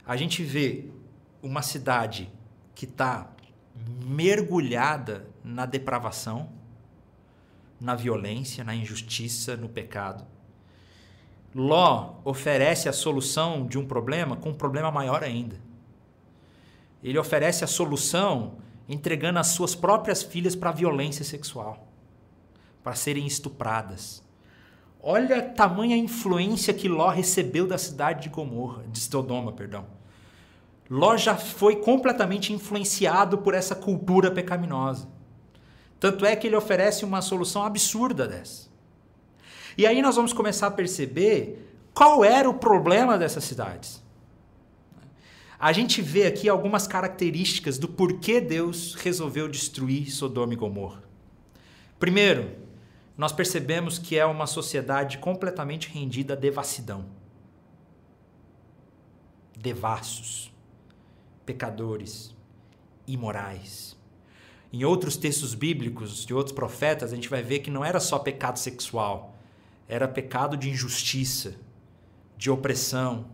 A 0.05 0.17
gente 0.17 0.43
vê 0.43 0.91
uma 1.41 1.63
cidade 1.63 2.29
que 2.75 2.87
está 2.87 3.31
mergulhada 4.05 5.31
na 5.45 5.65
depravação, 5.65 6.53
na 7.81 7.95
violência, 7.95 8.65
na 8.65 8.75
injustiça, 8.75 9.57
no 9.57 9.69
pecado. 9.69 10.27
Ló 11.59 12.21
oferece 12.25 12.89
a 12.89 12.93
solução 12.93 13.67
de 13.67 13.77
um 13.77 13.85
problema 13.85 14.37
com 14.37 14.51
um 14.51 14.55
problema 14.55 14.93
maior 14.93 15.25
ainda. 15.25 15.57
Ele 17.03 17.19
oferece 17.19 17.65
a 17.65 17.67
solução 17.67 18.59
entregando 18.89 19.41
as 19.41 19.49
suas 19.49 19.75
próprias 19.75 20.23
filhas 20.23 20.55
para 20.55 20.71
violência 20.71 21.25
sexual, 21.25 21.89
para 22.81 22.95
serem 22.95 23.27
estupradas. 23.27 24.23
Olha 25.03 25.39
a 25.39 25.43
tamanha 25.43 25.97
influência 25.97 26.73
que 26.73 26.89
Ló 26.89 27.09
recebeu 27.09 27.67
da 27.67 27.77
cidade 27.77 28.23
de 28.23 28.29
Gomorra, 28.29 28.85
de 28.87 29.01
Sodoma, 29.01 29.51
perdão. 29.51 29.85
Ló 30.89 31.17
já 31.17 31.37
foi 31.37 31.75
completamente 31.75 32.53
influenciado 32.53 33.37
por 33.37 33.53
essa 33.53 33.75
cultura 33.75 34.31
pecaminosa. 34.31 35.09
Tanto 35.99 36.25
é 36.25 36.37
que 36.37 36.47
ele 36.47 36.55
oferece 36.55 37.05
uma 37.05 37.21
solução 37.21 37.65
absurda 37.65 38.29
dessa. 38.29 38.68
E 39.79 39.87
aí 39.87 40.03
nós 40.03 40.17
vamos 40.17 40.33
começar 40.33 40.67
a 40.67 40.73
perceber 40.73 41.73
qual 41.95 42.25
era 42.25 42.51
o 42.51 42.55
problema 42.55 43.17
dessas 43.17 43.45
cidades. 43.45 44.03
A 45.57 45.73
gente 45.73 46.03
vê 46.03 46.27
aqui 46.27 46.49
algumas 46.49 46.89
características 46.89 47.79
do 47.79 47.87
porquê 47.87 48.41
Deus 48.41 48.95
resolveu 48.97 49.49
destruir 49.49 50.11
Sodoma 50.11 50.53
e 50.53 50.57
Gomorra. 50.57 51.05
Primeiro, 51.97 52.57
nós 53.17 53.33
percebemos 53.33 54.01
que 54.01 54.19
é 54.19 54.27
uma 54.27 54.49
sociedade 54.49 55.19
completamente 55.19 55.89
rendida 55.89 56.35
à 56.35 56.37
devassidão. 56.37 57.07
Devassos, 59.57 60.53
pecadores, 61.47 62.35
imorais. 63.07 63.97
Em 64.73 64.85
outros 64.85 65.17
textos 65.17 65.55
bíblicos 65.55 66.27
de 66.27 66.35
outros 66.35 66.55
profetas, 66.55 67.13
a 67.13 67.15
gente 67.15 67.29
vai 67.29 67.43
ver 67.43 67.61
que 67.61 67.71
não 67.71 67.85
era 67.85 68.01
só 68.01 68.19
pecado 68.19 68.59
sexual, 68.59 69.38
era 69.89 70.07
pecado 70.07 70.57
de 70.57 70.69
injustiça, 70.69 71.55
de 72.37 72.51
opressão, 72.51 73.31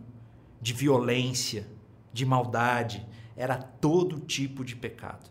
de 0.61 0.73
violência, 0.73 1.67
de 2.13 2.25
maldade, 2.25 3.05
era 3.35 3.57
todo 3.57 4.19
tipo 4.21 4.63
de 4.63 4.75
pecado. 4.75 5.29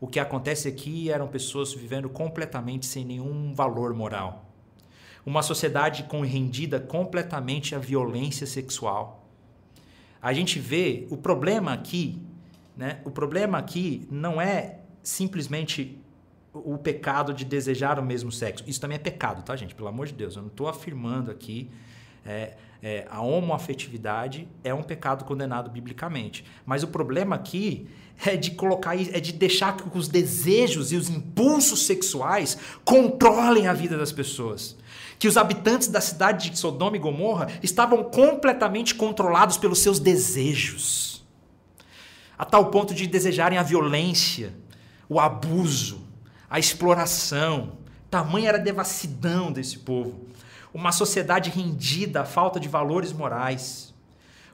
O 0.00 0.08
que 0.08 0.18
acontece 0.18 0.66
aqui 0.66 1.10
eram 1.10 1.28
pessoas 1.28 1.72
vivendo 1.72 2.08
completamente 2.08 2.84
sem 2.84 3.04
nenhum 3.04 3.54
valor 3.54 3.94
moral. 3.94 4.50
Uma 5.24 5.42
sociedade 5.42 6.02
com 6.02 6.20
rendida 6.20 6.78
completamente 6.80 7.74
à 7.74 7.78
violência 7.78 8.46
sexual. 8.46 9.26
A 10.20 10.32
gente 10.32 10.58
vê 10.58 11.06
o 11.08 11.16
problema 11.16 11.72
aqui, 11.72 12.20
né? 12.76 13.00
O 13.04 13.10
problema 13.10 13.56
aqui 13.56 14.06
não 14.10 14.40
é 14.40 14.80
simplesmente 15.02 15.98
o 16.54 16.78
pecado 16.78 17.34
de 17.34 17.44
desejar 17.44 17.98
o 17.98 18.02
mesmo 18.02 18.30
sexo. 18.30 18.64
Isso 18.66 18.80
também 18.80 18.94
é 18.94 18.98
pecado, 18.98 19.42
tá, 19.42 19.56
gente? 19.56 19.74
Pelo 19.74 19.88
amor 19.88 20.06
de 20.06 20.14
Deus, 20.14 20.36
eu 20.36 20.42
não 20.42 20.48
estou 20.48 20.68
afirmando 20.68 21.30
aqui 21.30 21.70
é, 22.24 22.54
é, 22.82 23.06
a 23.10 23.20
homoafetividade 23.20 24.48
é 24.62 24.72
um 24.72 24.82
pecado 24.82 25.24
condenado 25.24 25.70
biblicamente. 25.70 26.44
Mas 26.64 26.82
o 26.82 26.88
problema 26.88 27.36
aqui 27.36 27.86
é 28.24 28.36
de 28.36 28.52
colocar, 28.52 28.96
é 28.96 29.20
de 29.20 29.32
deixar 29.32 29.76
que 29.76 29.96
os 29.96 30.08
desejos 30.08 30.92
e 30.92 30.96
os 30.96 31.10
impulsos 31.10 31.86
sexuais 31.86 32.56
controlem 32.84 33.66
a 33.66 33.72
vida 33.72 33.98
das 33.98 34.12
pessoas. 34.12 34.76
Que 35.18 35.28
os 35.28 35.36
habitantes 35.36 35.88
da 35.88 36.00
cidade 36.00 36.50
de 36.50 36.58
Sodoma 36.58 36.96
e 36.96 37.00
Gomorra 37.00 37.48
estavam 37.62 38.04
completamente 38.04 38.94
controlados 38.94 39.56
pelos 39.56 39.80
seus 39.80 39.98
desejos, 39.98 41.24
a 42.36 42.44
tal 42.44 42.70
ponto 42.70 42.94
de 42.94 43.06
desejarem 43.06 43.58
a 43.58 43.62
violência, 43.62 44.54
o 45.08 45.20
abuso, 45.20 46.03
a 46.54 46.58
exploração. 46.60 47.72
Tamanha 48.08 48.50
era 48.50 48.58
a 48.58 48.60
devassidão 48.60 49.50
desse 49.50 49.80
povo 49.80 50.28
uma 50.74 50.90
sociedade 50.90 51.50
rendida 51.50 52.22
à 52.22 52.24
falta 52.24 52.58
de 52.58 52.68
valores 52.68 53.12
morais, 53.12 53.94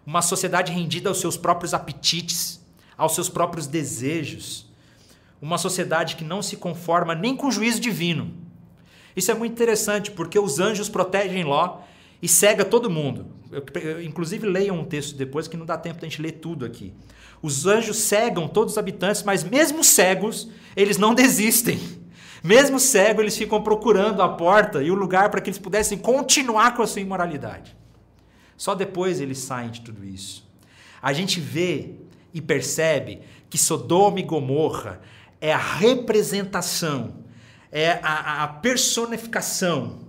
uma 0.04 0.20
sociedade 0.20 0.70
rendida 0.70 1.08
aos 1.08 1.18
seus 1.18 1.38
próprios 1.38 1.72
apetites, 1.72 2.60
aos 2.96 3.14
seus 3.14 3.30
próprios 3.30 3.66
desejos, 3.66 4.66
uma 5.40 5.56
sociedade 5.56 6.16
que 6.16 6.24
não 6.24 6.42
se 6.42 6.58
conforma 6.58 7.14
nem 7.14 7.34
com 7.34 7.46
o 7.46 7.50
juízo 7.50 7.80
divino. 7.80 8.34
Isso 9.16 9.30
é 9.30 9.34
muito 9.34 9.52
interessante 9.52 10.10
porque 10.10 10.38
os 10.38 10.60
anjos 10.60 10.90
protegem 10.90 11.42
Ló 11.42 11.78
e 12.20 12.28
cega 12.28 12.66
todo 12.66 12.90
mundo. 12.90 13.26
Inclusive, 14.04 14.46
leiam 14.46 14.78
um 14.78 14.84
texto 14.84 15.16
depois 15.16 15.48
que 15.48 15.56
não 15.56 15.66
dá 15.66 15.76
tempo 15.76 16.00
da 16.00 16.06
gente 16.06 16.22
ler 16.22 16.32
tudo 16.32 16.64
aqui. 16.64 16.94
Os 17.42 17.66
anjos 17.66 17.96
cegam 17.96 18.46
todos 18.46 18.74
os 18.74 18.78
habitantes, 18.78 19.22
mas 19.22 19.42
mesmo 19.42 19.82
cegos, 19.82 20.48
eles 20.76 20.98
não 20.98 21.14
desistem. 21.14 21.80
Mesmo 22.42 22.78
cego, 22.78 23.20
eles 23.20 23.36
ficam 23.36 23.62
procurando 23.62 24.22
a 24.22 24.28
porta 24.28 24.82
e 24.82 24.90
o 24.90 24.94
lugar 24.94 25.30
para 25.30 25.40
que 25.40 25.50
eles 25.50 25.58
pudessem 25.58 25.98
continuar 25.98 26.74
com 26.74 26.82
a 26.82 26.86
sua 26.86 27.02
imoralidade. 27.02 27.76
Só 28.56 28.74
depois 28.74 29.20
eles 29.20 29.38
saem 29.38 29.70
de 29.70 29.80
tudo 29.80 30.04
isso. 30.04 30.48
A 31.02 31.12
gente 31.12 31.40
vê 31.40 31.94
e 32.32 32.40
percebe 32.40 33.20
que 33.48 33.58
Sodoma 33.58 34.20
e 34.20 34.22
Gomorra 34.22 35.00
é 35.40 35.52
a 35.52 35.58
representação, 35.58 37.24
é 37.72 37.92
a, 38.02 38.44
a 38.44 38.48
personificação 38.48 40.00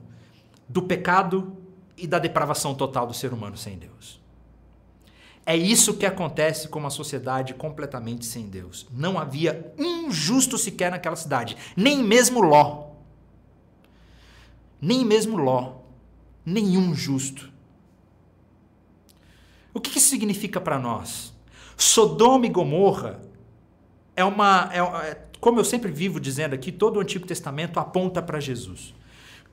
do 0.68 0.82
pecado 0.82 1.58
e 1.98 2.08
da 2.08 2.20
depravação 2.20 2.74
total 2.74 3.08
do 3.08 3.14
ser 3.14 3.34
humano 3.34 3.58
sem 3.58 3.78
Deus. 3.78 4.22
É 5.46 5.56
isso 5.56 5.96
que 5.96 6.06
acontece 6.06 6.68
com 6.68 6.80
uma 6.80 6.90
sociedade 6.90 7.54
completamente 7.54 8.26
sem 8.26 8.48
Deus. 8.48 8.88
Não 8.92 9.18
havia 9.18 9.74
um 9.78 10.12
justo 10.12 10.58
sequer 10.58 10.92
naquela 10.92 11.16
cidade, 11.16 11.58
nem 11.76 12.04
mesmo 12.04 12.42
Ló. 12.42 12.92
Nem 14.80 15.04
mesmo 15.04 15.38
Ló. 15.38 15.78
Nenhum 16.46 16.94
justo. 16.94 17.52
O 19.74 19.80
que 19.80 19.98
isso 19.98 20.10
significa 20.10 20.60
para 20.60 20.78
nós? 20.78 21.34
Sodoma 21.78 22.46
e 22.46 22.50
Gomorra 22.50 23.20
é 24.16 24.24
uma. 24.24 24.70
É, 24.72 24.80
é, 24.80 25.28
como 25.40 25.60
eu 25.60 25.66
sempre 25.66 25.92
vivo 25.92 26.20
dizendo 26.20 26.54
aqui, 26.54 26.72
todo 26.72 26.98
o 26.98 27.00
Antigo 27.00 27.26
Testamento 27.26 27.80
aponta 27.80 28.22
para 28.22 28.40
Jesus. 28.40 28.94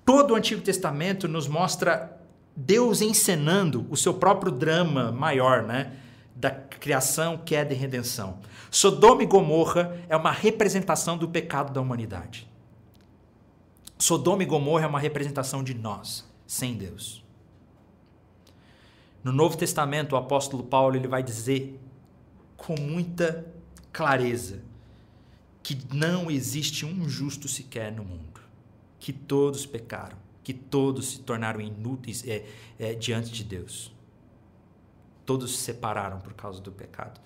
Todo 0.05 0.33
o 0.33 0.37
Antigo 0.37 0.61
Testamento 0.61 1.27
nos 1.27 1.49
mostra 1.49 2.18
Deus 2.61 3.01
encenando 3.01 3.87
o 3.89 3.97
seu 3.97 4.13
próprio 4.13 4.51
drama 4.51 5.13
maior, 5.13 5.63
né? 5.63 5.97
Da 6.35 6.51
criação, 6.51 7.39
queda 7.39 7.73
e 7.73 7.77
redenção. 7.77 8.41
Sodoma 8.69 9.23
e 9.23 9.27
Gomorra 9.27 9.97
é 10.09 10.17
uma 10.17 10.33
representação 10.33 11.17
do 11.17 11.29
pecado 11.29 11.73
da 11.73 11.81
humanidade. 11.81 12.51
Sodoma 13.97 14.43
e 14.43 14.47
Gomorra 14.47 14.87
é 14.87 14.89
uma 14.89 14.99
representação 14.99 15.63
de 15.63 15.73
nós, 15.73 16.29
sem 16.49 16.75
Deus. 16.75 17.25
No 19.23 19.31
Novo 19.31 19.57
Testamento, 19.57 20.15
o 20.15 20.17
apóstolo 20.17 20.65
Paulo 20.65 20.97
ele 20.97 21.07
vai 21.07 21.23
dizer 21.23 21.81
com 22.57 22.75
muita 22.81 23.47
clareza 23.93 24.65
que 25.63 25.79
não 25.95 26.29
existe 26.29 26.85
um 26.85 27.09
justo 27.09 27.47
sequer 27.47 27.93
no 27.93 28.05
mundo, 28.05 28.41
que 28.99 29.13
todos 29.13 29.65
pecaram 29.65 30.28
que 30.49 30.55
todos 30.55 31.11
se 31.11 31.21
tornaram 31.21 31.61
inúteis 31.61 32.27
é, 32.27 32.43
é, 32.79 32.95
diante 32.95 33.31
de 33.31 33.45
Deus. 33.45 33.93
Todos 35.27 35.55
se 35.55 35.63
separaram 35.63 36.21
por 36.21 36.33
causa 36.33 36.59
do 36.59 36.73
pecado. 36.73 37.21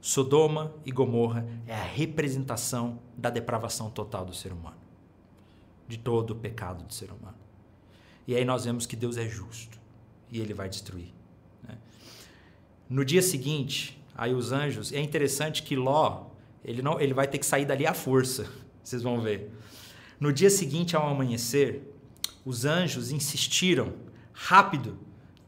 Sodoma 0.00 0.74
e 0.84 0.90
Gomorra 0.90 1.46
é 1.64 1.72
a 1.72 1.84
representação 1.84 2.98
da 3.16 3.30
depravação 3.30 3.88
total 3.88 4.24
do 4.24 4.34
ser 4.34 4.52
humano, 4.52 4.76
de 5.86 5.96
todo 5.96 6.32
o 6.32 6.34
pecado 6.34 6.82
do 6.82 6.92
ser 6.92 7.12
humano. 7.12 7.36
E 8.26 8.34
aí 8.34 8.44
nós 8.44 8.64
vemos 8.64 8.84
que 8.84 8.96
Deus 8.96 9.16
é 9.16 9.28
justo 9.28 9.78
e 10.28 10.40
ele 10.40 10.54
vai 10.54 10.68
destruir. 10.68 11.14
Né? 11.62 11.78
No 12.90 13.04
dia 13.04 13.22
seguinte, 13.22 14.02
aí 14.12 14.34
os 14.34 14.50
anjos, 14.50 14.92
é 14.92 14.98
interessante 14.98 15.62
que 15.62 15.76
Ló, 15.76 16.30
ele, 16.64 16.82
não, 16.82 17.00
ele 17.00 17.14
vai 17.14 17.28
ter 17.28 17.38
que 17.38 17.46
sair 17.46 17.64
dali 17.64 17.86
à 17.86 17.94
força, 17.94 18.50
vocês 18.82 19.04
vão 19.04 19.20
ver. 19.20 19.52
No 20.18 20.32
dia 20.32 20.50
seguinte, 20.50 20.96
ao 20.96 21.08
amanhecer, 21.08 21.93
os 22.44 22.64
anjos 22.64 23.10
insistiram: 23.10 23.94
rápido, 24.32 24.98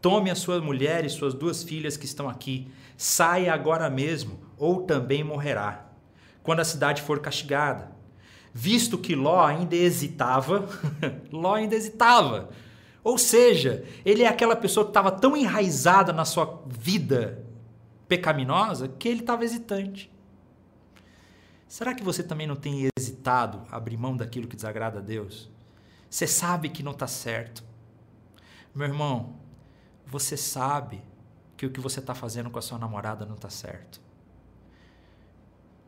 tome 0.00 0.30
a 0.30 0.34
sua 0.34 0.60
mulher 0.60 1.04
e 1.04 1.10
suas 1.10 1.34
duas 1.34 1.62
filhas 1.62 1.96
que 1.96 2.06
estão 2.06 2.28
aqui, 2.28 2.68
saia 2.96 3.52
agora 3.52 3.90
mesmo, 3.90 4.38
ou 4.56 4.82
também 4.82 5.22
morrerá, 5.22 5.86
quando 6.42 6.60
a 6.60 6.64
cidade 6.64 7.02
for 7.02 7.20
castigada. 7.20 7.94
Visto 8.52 8.96
que 8.96 9.14
Ló 9.14 9.44
ainda 9.44 9.76
hesitava, 9.76 10.66
Ló 11.30 11.54
ainda 11.54 11.74
hesitava. 11.74 12.48
Ou 13.04 13.18
seja, 13.18 13.84
ele 14.04 14.22
é 14.22 14.28
aquela 14.28 14.56
pessoa 14.56 14.84
que 14.84 14.90
estava 14.90 15.12
tão 15.12 15.36
enraizada 15.36 16.12
na 16.12 16.24
sua 16.24 16.64
vida 16.66 17.44
pecaminosa 18.08 18.88
que 18.88 19.08
ele 19.08 19.20
estava 19.20 19.44
hesitante. 19.44 20.10
Será 21.68 21.94
que 21.94 22.02
você 22.02 22.22
também 22.22 22.46
não 22.46 22.56
tem 22.56 22.88
hesitado 22.98 23.62
abrir 23.70 23.96
mão 23.96 24.16
daquilo 24.16 24.46
que 24.46 24.56
desagrada 24.56 24.98
a 24.98 25.02
Deus? 25.02 25.50
Você 26.08 26.26
sabe 26.26 26.68
que 26.68 26.82
não 26.82 26.92
está 26.92 27.06
certo. 27.06 27.64
Meu 28.74 28.86
irmão, 28.86 29.36
você 30.06 30.36
sabe 30.36 31.02
que 31.56 31.66
o 31.66 31.70
que 31.70 31.80
você 31.80 32.00
está 32.00 32.14
fazendo 32.14 32.50
com 32.50 32.58
a 32.58 32.62
sua 32.62 32.78
namorada 32.78 33.24
não 33.24 33.34
está 33.34 33.50
certo. 33.50 34.00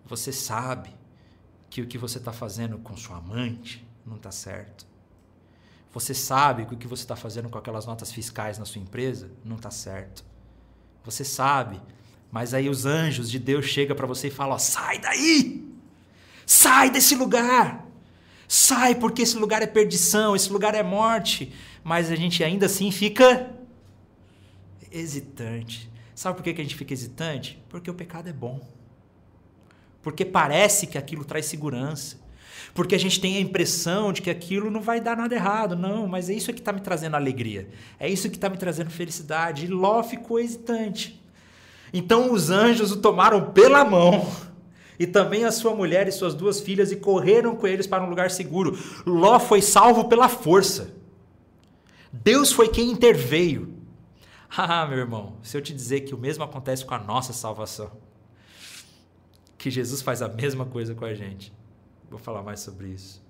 Você 0.04 0.32
sabe 0.32 0.94
que 1.68 1.82
o 1.82 1.86
que 1.86 1.98
você 1.98 2.18
está 2.18 2.32
fazendo 2.32 2.78
com 2.78 2.96
sua 2.96 3.18
amante 3.18 3.86
não 4.06 4.16
está 4.16 4.30
certo. 4.30 4.86
Você 5.92 6.14
sabe 6.14 6.66
que 6.66 6.74
o 6.74 6.78
que 6.78 6.86
você 6.86 7.02
está 7.02 7.16
fazendo 7.16 7.48
com 7.48 7.58
aquelas 7.58 7.86
notas 7.86 8.12
fiscais 8.12 8.58
na 8.58 8.64
sua 8.64 8.80
empresa 8.80 9.30
não 9.44 9.56
está 9.56 9.70
certo. 9.70 10.24
Você 11.04 11.24
sabe, 11.24 11.80
mas 12.30 12.52
aí 12.52 12.68
os 12.68 12.84
anjos 12.84 13.30
de 13.30 13.38
Deus 13.38 13.66
chegam 13.66 13.96
para 13.96 14.06
você 14.06 14.28
e 14.28 14.30
falam: 14.30 14.54
ó, 14.54 14.58
sai 14.58 14.98
daí! 14.98 15.66
Sai 16.46 16.90
desse 16.90 17.14
lugar! 17.14 17.87
Sai, 18.48 18.94
porque 18.94 19.20
esse 19.20 19.36
lugar 19.36 19.60
é 19.60 19.66
perdição, 19.66 20.34
esse 20.34 20.50
lugar 20.50 20.74
é 20.74 20.82
morte. 20.82 21.52
Mas 21.84 22.10
a 22.10 22.16
gente 22.16 22.42
ainda 22.42 22.64
assim 22.64 22.90
fica 22.90 23.50
hesitante. 24.90 25.90
Sabe 26.14 26.36
por 26.36 26.42
que 26.42 26.50
a 26.50 26.64
gente 26.64 26.74
fica 26.74 26.94
hesitante? 26.94 27.62
Porque 27.68 27.90
o 27.90 27.94
pecado 27.94 28.28
é 28.28 28.32
bom. 28.32 28.66
Porque 30.02 30.24
parece 30.24 30.86
que 30.86 30.96
aquilo 30.96 31.24
traz 31.24 31.44
segurança. 31.44 32.16
Porque 32.74 32.94
a 32.94 32.98
gente 32.98 33.20
tem 33.20 33.36
a 33.36 33.40
impressão 33.40 34.12
de 34.12 34.22
que 34.22 34.30
aquilo 34.30 34.70
não 34.70 34.80
vai 34.80 35.00
dar 35.00 35.16
nada 35.16 35.34
errado. 35.34 35.76
Não, 35.76 36.08
mas 36.08 36.30
é 36.30 36.34
isso 36.34 36.52
que 36.52 36.60
está 36.60 36.72
me 36.72 36.80
trazendo 36.80 37.16
alegria. 37.16 37.68
É 38.00 38.08
isso 38.08 38.30
que 38.30 38.36
está 38.36 38.48
me 38.48 38.56
trazendo 38.56 38.90
felicidade. 38.90 39.66
E 39.66 39.68
Ló 39.68 40.02
ficou 40.02 40.40
hesitante. 40.40 41.22
Então 41.92 42.32
os 42.32 42.50
anjos 42.50 42.92
o 42.92 42.96
tomaram 42.96 43.52
pela 43.52 43.84
mão 43.84 44.26
e 44.98 45.06
também 45.06 45.44
a 45.44 45.52
sua 45.52 45.74
mulher 45.74 46.08
e 46.08 46.12
suas 46.12 46.34
duas 46.34 46.60
filhas, 46.60 46.90
e 46.90 46.96
correram 46.96 47.54
com 47.54 47.66
eles 47.66 47.86
para 47.86 48.02
um 48.02 48.08
lugar 48.08 48.30
seguro. 48.30 48.76
Ló 49.06 49.38
foi 49.38 49.62
salvo 49.62 50.08
pela 50.08 50.28
força. 50.28 50.92
Deus 52.12 52.52
foi 52.52 52.68
quem 52.68 52.90
interveio. 52.90 53.74
Ah, 54.56 54.86
meu 54.86 54.96
irmão, 54.96 55.36
se 55.42 55.58
eu 55.58 55.60
te 55.60 55.74
dizer 55.74 56.00
que 56.00 56.14
o 56.14 56.18
mesmo 56.18 56.42
acontece 56.42 56.82
com 56.82 56.94
a 56.94 56.98
nossa 56.98 57.34
salvação, 57.34 57.92
que 59.58 59.70
Jesus 59.70 60.00
faz 60.00 60.22
a 60.22 60.28
mesma 60.28 60.64
coisa 60.64 60.94
com 60.94 61.04
a 61.04 61.12
gente, 61.12 61.52
vou 62.08 62.18
falar 62.18 62.42
mais 62.42 62.60
sobre 62.60 62.88
isso. 62.88 63.22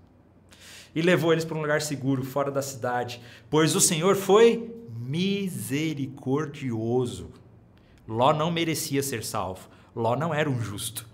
E 0.95 1.03
levou 1.03 1.33
eles 1.33 1.45
para 1.45 1.59
um 1.59 1.61
lugar 1.61 1.83
seguro, 1.83 2.25
fora 2.25 2.53
da 2.53 2.63
cidade, 2.63 3.21
pois 3.51 3.75
o 3.75 3.81
Senhor 3.81 4.15
foi 4.15 4.73
misericordioso. 4.97 7.33
Ló 8.07 8.33
não 8.33 8.49
merecia 8.51 9.03
ser 9.03 9.25
salvo. 9.25 9.69
Ló 9.95 10.17
não 10.17 10.33
era 10.33 10.49
um 10.49 10.63
justo. 10.63 11.05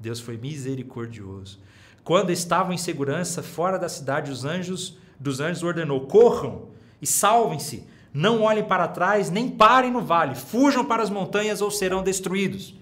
Deus 0.00 0.18
foi 0.18 0.38
misericordioso. 0.38 1.60
Quando 2.02 2.30
estavam 2.30 2.72
em 2.72 2.78
segurança 2.78 3.42
fora 3.42 3.78
da 3.78 3.88
cidade, 3.88 4.30
os 4.30 4.44
anjos 4.44 4.98
dos 5.18 5.40
anjos 5.40 5.62
ordenou: 5.62 6.06
corram 6.06 6.68
e 7.00 7.06
salvem-se. 7.06 7.86
Não 8.12 8.42
olhem 8.42 8.64
para 8.64 8.88
trás, 8.88 9.30
nem 9.30 9.48
parem 9.48 9.92
no 9.92 10.00
vale. 10.00 10.34
Fujam 10.34 10.84
para 10.84 11.02
as 11.02 11.10
montanhas 11.10 11.60
ou 11.60 11.70
serão 11.70 12.02
destruídos. 12.02 12.74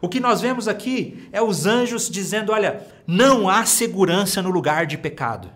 O 0.00 0.08
que 0.08 0.20
nós 0.20 0.40
vemos 0.40 0.68
aqui 0.68 1.28
é 1.32 1.42
os 1.42 1.66
anjos 1.66 2.08
dizendo: 2.08 2.52
olha, 2.52 2.86
não 3.06 3.48
há 3.48 3.66
segurança 3.66 4.40
no 4.40 4.50
lugar 4.50 4.86
de 4.86 4.96
pecado. 4.96 5.50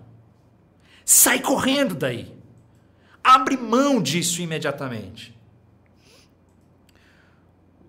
Sai 1.04 1.38
correndo 1.40 1.94
daí. 1.94 2.34
Abre 3.22 3.56
mão 3.56 4.02
disso 4.02 4.42
imediatamente. 4.42 5.38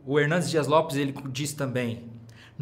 O 0.05 0.19
Hernandes 0.19 0.49
Dias 0.49 0.67
Lopes 0.67 0.95
ele 0.95 1.13
diz 1.29 1.53
também: 1.53 2.10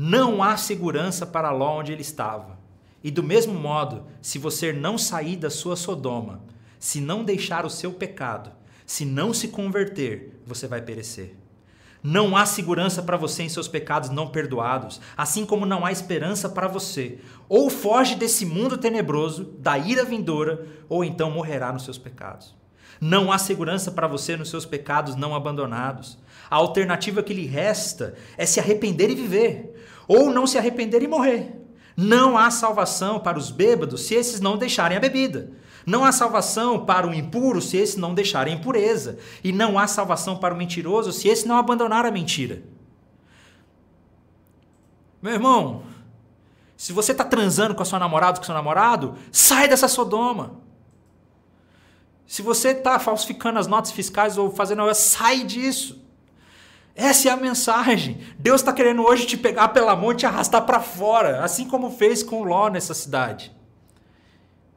não 0.02 0.42
há 0.42 0.56
segurança 0.56 1.26
para 1.26 1.52
Ló 1.52 1.80
onde 1.80 1.92
ele 1.92 2.04
estava. 2.04 2.58
E 3.04 3.12
do 3.12 3.22
mesmo 3.22 3.54
modo, 3.54 4.06
se 4.22 4.40
você 4.40 4.72
não 4.72 4.98
sair 4.98 5.36
da 5.36 5.50
sua 5.50 5.76
Sodoma, 5.76 6.42
se 6.80 7.02
não 7.02 7.22
deixar 7.22 7.66
o 7.66 7.70
seu 7.70 7.92
pecado, 7.92 8.50
se 8.86 9.04
não 9.04 9.34
se 9.34 9.50
converter, 9.50 10.40
você 10.46 10.68
vai 10.68 10.82
perecer. 10.82 11.36
Não 12.02 12.38
há 12.38 12.46
segurança 12.46 13.04
para 13.04 13.18
você 13.18 13.44
em 13.44 13.50
seus 13.50 13.68
pecados 13.68 14.10
não 14.10 14.30
perdoados, 14.30 15.02
assim 15.18 15.46
como 15.46 15.66
não 15.66 15.86
há 15.86 15.92
esperança 15.92 16.48
para 16.48 16.70
você. 16.70 17.20
Ou 17.50 17.70
foge 17.70 18.16
desse 18.16 18.46
mundo 18.46 18.78
tenebroso, 18.78 19.54
da 19.60 19.78
ira 19.78 20.06
vindoura, 20.06 20.66
ou 20.88 21.04
então 21.04 21.30
morrerá 21.30 21.74
nos 21.74 21.84
seus 21.84 21.98
pecados. 21.98 22.56
Não 23.02 23.34
há 23.34 23.38
segurança 23.38 23.92
para 23.92 24.08
você 24.08 24.38
nos 24.38 24.50
seus 24.50 24.66
pecados 24.66 25.18
não 25.18 25.36
abandonados. 25.36 26.18
A 26.50 26.56
alternativa 26.56 27.22
que 27.22 27.34
lhe 27.34 27.46
resta 27.46 28.16
é 28.38 28.46
se 28.46 28.62
arrepender 28.62 29.10
e 29.10 29.16
viver 29.16 29.76
ou 30.10 30.32
não 30.32 30.48
se 30.48 30.58
arrepender 30.58 31.04
e 31.04 31.08
morrer. 31.08 31.56
Não 31.96 32.36
há 32.36 32.50
salvação 32.50 33.20
para 33.20 33.38
os 33.38 33.52
bêbados 33.52 34.02
se 34.02 34.16
esses 34.16 34.42
não 34.42 34.58
deixarem 34.58 34.98
a 34.98 35.00
bebida. 35.00 35.52
Não 35.86 36.04
há 36.04 36.12
salvação 36.12 36.84
para 36.84 37.08
o 37.08 37.14
impuro 37.14 37.62
se 37.62 37.78
esses 37.78 37.96
não 37.96 38.16
deixarem 38.16 38.56
a 38.56 38.58
impureza. 38.58 39.20
E 39.44 39.52
não 39.52 39.78
há 39.78 39.86
salvação 39.86 40.36
para 40.38 40.54
o 40.54 40.58
mentiroso 40.58 41.14
se 41.14 41.28
esse 41.28 41.48
não 41.48 41.58
abandonar 41.58 42.06
a 42.06 42.12
mentira. 42.12 42.64
Meu 45.22 45.34
irmão, 45.34 45.84
se 46.76 46.92
você 46.92 47.12
está 47.12 47.24
transando 47.24 47.76
com 47.76 47.84
a 47.84 47.86
sua 47.86 48.00
namorada, 48.00 48.38
com 48.38 48.44
o 48.44 48.46
seu 48.46 48.56
namorado, 48.56 49.16
sai 49.32 49.68
dessa 49.68 49.88
Sodoma. 49.88 50.60
Se 52.26 52.42
você 52.42 52.70
está 52.70 52.98
falsificando 52.98 53.60
as 53.60 53.68
notas 53.68 53.92
fiscais 53.92 54.38
ou 54.38 54.50
fazendo, 54.50 54.92
sai 54.96 55.44
disso. 55.44 56.02
Essa 57.00 57.30
é 57.30 57.32
a 57.32 57.38
mensagem. 57.38 58.20
Deus 58.38 58.60
está 58.60 58.74
querendo 58.74 59.04
hoje 59.04 59.26
te 59.26 59.38
pegar 59.38 59.70
pela 59.70 59.96
mão 59.96 60.12
e 60.12 60.18
te 60.18 60.26
arrastar 60.26 60.66
para 60.66 60.82
fora, 60.82 61.42
assim 61.46 61.66
como 61.66 61.90
fez 61.90 62.22
com 62.22 62.44
Ló 62.44 62.70
nessa 62.70 62.94
cidade. 62.94 63.56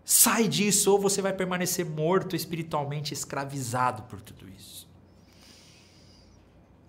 Sai 0.04 0.46
disso 0.46 0.92
ou 0.92 1.00
você 1.00 1.20
vai 1.20 1.32
permanecer 1.32 1.84
morto 1.84 2.36
espiritualmente, 2.36 3.12
escravizado 3.12 4.04
por 4.04 4.20
tudo 4.20 4.48
isso. 4.48 4.88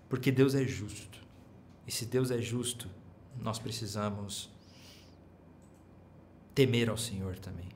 Porque 0.08 0.30
Deus 0.30 0.54
é 0.54 0.62
justo. 0.62 1.18
E 1.84 1.90
se 1.90 2.06
Deus 2.06 2.30
é 2.30 2.40
justo, 2.40 2.88
nós 3.36 3.58
precisamos 3.58 4.48
temer 6.54 6.88
ao 6.88 6.96
Senhor 6.96 7.40
também. 7.40 7.68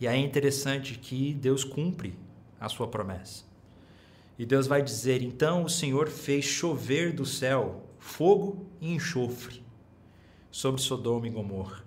E 0.00 0.08
aí 0.08 0.22
é 0.22 0.24
interessante 0.24 0.98
que 0.98 1.34
Deus 1.34 1.64
cumpre 1.64 2.18
a 2.58 2.66
sua 2.70 2.88
promessa. 2.88 3.53
E 4.38 4.44
Deus 4.44 4.66
vai 4.66 4.82
dizer: 4.82 5.22
Então 5.22 5.64
o 5.64 5.70
Senhor 5.70 6.08
fez 6.08 6.44
chover 6.44 7.12
do 7.12 7.24
céu 7.24 7.84
fogo 7.98 8.66
e 8.80 8.92
enxofre 8.92 9.62
sobre 10.50 10.80
Sodoma 10.80 11.26
e 11.26 11.30
Gomorra. 11.30 11.82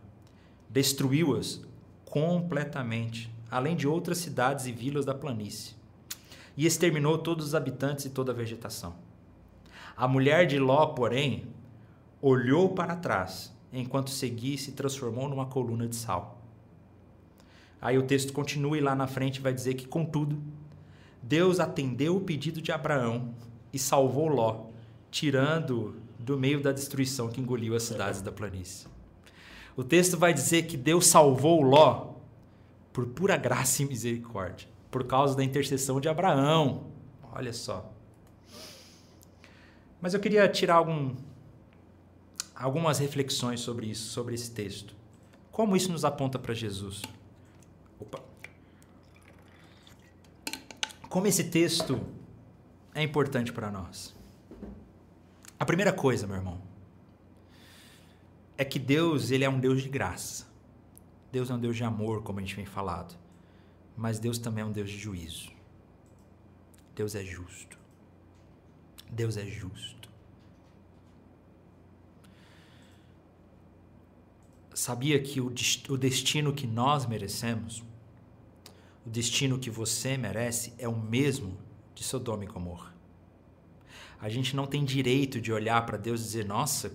Destruiu-as 0.69 1.61
completamente, 2.05 3.31
além 3.49 3.75
de 3.75 3.87
outras 3.87 4.17
cidades 4.17 4.65
e 4.65 4.71
vilas 4.71 5.05
da 5.05 5.13
planície. 5.13 5.75
E 6.55 6.65
exterminou 6.65 7.17
todos 7.17 7.47
os 7.47 7.55
habitantes 7.55 8.05
e 8.05 8.09
toda 8.09 8.31
a 8.31 8.35
vegetação. 8.35 8.95
A 9.95 10.07
mulher 10.07 10.47
de 10.47 10.57
Ló, 10.57 10.87
porém, 10.87 11.47
olhou 12.21 12.69
para 12.69 12.95
trás, 12.95 13.53
enquanto 13.71 14.09
seguia 14.09 14.55
e 14.55 14.57
se 14.57 14.71
transformou 14.71 15.29
numa 15.29 15.45
coluna 15.45 15.87
de 15.87 15.95
sal. 15.95 16.41
Aí 17.79 17.97
o 17.97 18.03
texto 18.03 18.33
continua 18.33 18.77
e 18.77 18.81
lá 18.81 18.95
na 18.95 19.05
frente 19.05 19.39
vai 19.39 19.53
dizer 19.53 19.75
que, 19.75 19.87
contudo, 19.87 20.41
Deus 21.21 21.59
atendeu 21.59 22.15
o 22.15 22.21
pedido 22.21 22.61
de 22.61 22.71
Abraão 22.71 23.33
e 23.73 23.79
salvou 23.79 24.27
Ló, 24.27 24.67
tirando 25.11 25.95
do 26.17 26.37
meio 26.37 26.61
da 26.61 26.71
destruição 26.71 27.29
que 27.29 27.39
engoliu 27.39 27.75
as 27.75 27.83
cidades 27.83 28.21
da 28.21 28.31
planície. 28.31 28.87
O 29.75 29.83
texto 29.83 30.17
vai 30.17 30.33
dizer 30.33 30.63
que 30.63 30.75
Deus 30.75 31.07
salvou 31.07 31.61
Ló 31.61 32.13
por 32.91 33.05
pura 33.05 33.37
graça 33.37 33.83
e 33.83 33.85
misericórdia, 33.85 34.67
por 34.89 35.03
causa 35.03 35.35
da 35.35 35.43
intercessão 35.43 36.01
de 36.01 36.09
Abraão. 36.09 36.87
Olha 37.31 37.53
só. 37.53 37.93
Mas 40.01 40.13
eu 40.13 40.19
queria 40.19 40.47
tirar 40.47 40.75
algum, 40.75 41.15
algumas 42.55 42.99
reflexões 42.99 43.59
sobre 43.59 43.87
isso, 43.87 44.11
sobre 44.11 44.33
esse 44.33 44.51
texto. 44.51 44.95
Como 45.51 45.75
isso 45.75 45.91
nos 45.91 46.05
aponta 46.05 46.39
para 46.39 46.53
Jesus? 46.53 47.01
Como 51.09 51.27
esse 51.27 51.45
texto 51.45 51.99
é 52.93 53.01
importante 53.01 53.53
para 53.53 53.71
nós. 53.71 54.15
A 55.59 55.65
primeira 55.65 55.93
coisa, 55.93 56.27
meu 56.27 56.35
irmão, 56.35 56.61
é 58.57 58.65
que 58.65 58.79
Deus, 58.79 59.31
ele 59.31 59.43
é 59.43 59.49
um 59.49 59.59
Deus 59.59 59.81
de 59.81 59.89
graça. 59.89 60.47
Deus 61.31 61.49
é 61.49 61.53
um 61.53 61.59
Deus 61.59 61.75
de 61.75 61.83
amor, 61.83 62.23
como 62.23 62.39
a 62.39 62.41
gente 62.41 62.55
vem 62.55 62.65
falado. 62.65 63.15
Mas 63.95 64.19
Deus 64.19 64.37
também 64.37 64.63
é 64.63 64.65
um 64.65 64.71
Deus 64.71 64.89
de 64.89 64.97
juízo. 64.97 65.51
Deus 66.95 67.15
é 67.15 67.23
justo. 67.23 67.77
Deus 69.09 69.37
é 69.37 69.45
justo. 69.45 70.09
Sabia 74.73 75.21
que 75.21 75.41
o 75.41 75.97
destino 75.97 76.53
que 76.53 76.67
nós 76.67 77.05
merecemos 77.05 77.83
o 79.07 79.09
destino 79.09 79.57
que 79.57 79.69
você 79.69 80.17
merece 80.17 80.73
é 80.77 80.85
o 80.85 80.95
mesmo 80.95 81.57
de 81.95 82.03
Sodoma 82.03 82.43
e 82.43 82.47
Gomorra. 82.47 82.93
A 84.19 84.27
gente 84.27 84.53
não 84.53 84.67
tem 84.67 84.83
direito 84.83 85.39
de 85.39 85.49
olhar 85.53 85.85
para 85.85 85.97
Deus 85.97 86.19
e 86.19 86.23
dizer, 86.25 86.45
nossa, 86.45 86.91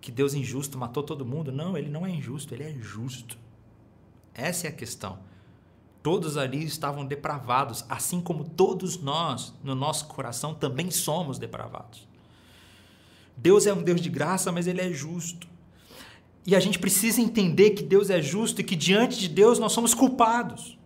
que 0.00 0.10
Deus 0.10 0.34
injusto 0.34 0.76
matou 0.76 1.04
todo 1.04 1.24
mundo. 1.24 1.52
Não, 1.52 1.78
ele 1.78 1.88
não 1.88 2.04
é 2.04 2.10
injusto, 2.10 2.52
ele 2.52 2.64
é 2.64 2.72
justo. 2.72 3.38
Essa 4.34 4.66
é 4.66 4.70
a 4.70 4.72
questão. 4.72 5.20
Todos 6.02 6.36
ali 6.36 6.64
estavam 6.64 7.06
depravados, 7.06 7.84
assim 7.88 8.20
como 8.20 8.42
todos 8.42 9.00
nós, 9.00 9.54
no 9.62 9.76
nosso 9.76 10.06
coração, 10.06 10.54
também 10.54 10.90
somos 10.90 11.38
depravados. 11.38 12.08
Deus 13.36 13.64
é 13.64 13.72
um 13.72 13.82
Deus 13.82 14.00
de 14.00 14.08
graça, 14.08 14.50
mas 14.50 14.66
ele 14.66 14.80
é 14.80 14.92
justo. 14.92 15.46
E 16.44 16.56
a 16.56 16.60
gente 16.60 16.80
precisa 16.80 17.20
entender 17.20 17.70
que 17.70 17.82
Deus 17.84 18.10
é 18.10 18.20
justo 18.20 18.60
e 18.60 18.64
que 18.64 18.74
diante 18.74 19.20
de 19.20 19.28
Deus 19.28 19.60
nós 19.60 19.70
somos 19.70 19.94
culpados. 19.94 20.79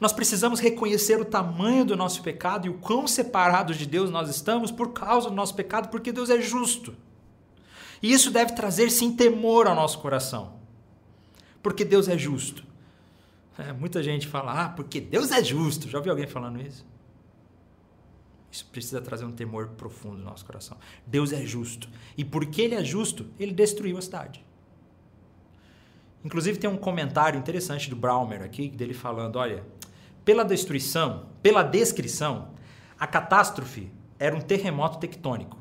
Nós 0.00 0.12
precisamos 0.12 0.60
reconhecer 0.60 1.20
o 1.20 1.24
tamanho 1.24 1.84
do 1.84 1.96
nosso 1.96 2.22
pecado 2.22 2.66
e 2.66 2.70
o 2.70 2.74
quão 2.74 3.06
separados 3.06 3.76
de 3.76 3.86
Deus 3.86 4.10
nós 4.10 4.28
estamos 4.28 4.70
por 4.70 4.92
causa 4.92 5.28
do 5.28 5.36
nosso 5.36 5.54
pecado, 5.54 5.88
porque 5.88 6.12
Deus 6.12 6.30
é 6.30 6.40
justo. 6.40 6.94
E 8.02 8.12
isso 8.12 8.30
deve 8.30 8.52
trazer 8.52 8.90
sim 8.90 9.14
temor 9.14 9.66
ao 9.66 9.74
nosso 9.74 9.98
coração, 9.98 10.54
porque 11.62 11.84
Deus 11.84 12.08
é 12.08 12.18
justo. 12.18 12.64
É, 13.56 13.72
muita 13.72 14.02
gente 14.02 14.26
fala, 14.26 14.64
ah, 14.64 14.68
porque 14.68 15.00
Deus 15.00 15.30
é 15.30 15.42
justo. 15.42 15.88
Já 15.88 15.98
ouviu 15.98 16.12
alguém 16.12 16.26
falando 16.26 16.60
isso? 16.60 16.84
Isso 18.50 18.66
precisa 18.66 19.00
trazer 19.00 19.24
um 19.24 19.32
temor 19.32 19.68
profundo 19.70 20.18
no 20.18 20.24
nosso 20.24 20.44
coração. 20.44 20.76
Deus 21.06 21.32
é 21.32 21.44
justo. 21.44 21.88
E 22.16 22.24
porque 22.24 22.62
Ele 22.62 22.74
é 22.74 22.84
justo, 22.84 23.26
Ele 23.38 23.52
destruiu 23.52 23.96
a 23.96 24.02
cidade. 24.02 24.44
Inclusive 26.24 26.58
tem 26.58 26.70
um 26.70 26.76
comentário 26.76 27.38
interessante 27.38 27.90
do 27.90 27.96
Braumer 27.96 28.42
aqui, 28.42 28.68
dele 28.68 28.94
falando, 28.94 29.36
olha, 29.36 29.62
pela 30.24 30.42
destruição, 30.42 31.26
pela 31.42 31.62
descrição, 31.62 32.48
a 32.98 33.06
catástrofe 33.06 33.92
era 34.18 34.34
um 34.34 34.40
terremoto 34.40 34.98
tectônico. 34.98 35.58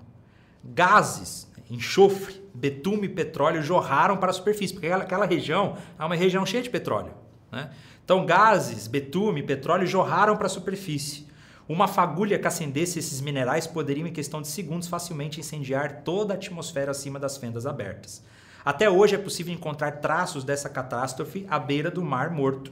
Gases, 0.63 1.51
enxofre, 1.69 2.41
betume 2.53 3.07
e 3.07 3.09
petróleo 3.09 3.61
jorraram 3.61 4.15
para 4.15 4.29
a 4.29 4.33
superfície, 4.33 4.73
porque 4.73 4.87
aquela, 4.87 5.03
aquela 5.03 5.25
região 5.25 5.75
é 5.99 6.05
uma 6.05 6.15
região 6.15 6.45
cheia 6.45 6.63
de 6.63 6.69
petróleo. 6.69 7.13
Né? 7.51 7.69
Então, 8.05 8.25
gases, 8.25 8.87
betume, 8.87 9.43
petróleo 9.43 9.85
jorraram 9.85 10.37
para 10.37 10.47
a 10.47 10.49
superfície. 10.49 11.27
Uma 11.67 11.87
fagulha 11.87 12.39
que 12.39 12.47
acendesse 12.47 12.99
esses 12.99 13.19
minerais 13.19 13.67
poderia, 13.67 14.07
em 14.07 14.11
questão 14.11 14.41
de 14.41 14.47
segundos, 14.47 14.87
facilmente 14.87 15.39
incendiar 15.39 16.03
toda 16.03 16.33
a 16.33 16.37
atmosfera 16.37 16.91
acima 16.91 17.19
das 17.19 17.37
fendas 17.37 17.65
abertas. 17.65 18.23
Até 18.65 18.89
hoje 18.89 19.15
é 19.15 19.17
possível 19.17 19.53
encontrar 19.53 19.99
traços 19.99 20.43
dessa 20.43 20.69
catástrofe 20.69 21.45
à 21.49 21.59
beira 21.59 21.91
do 21.91 22.01
Mar 22.01 22.31
Morto, 22.31 22.71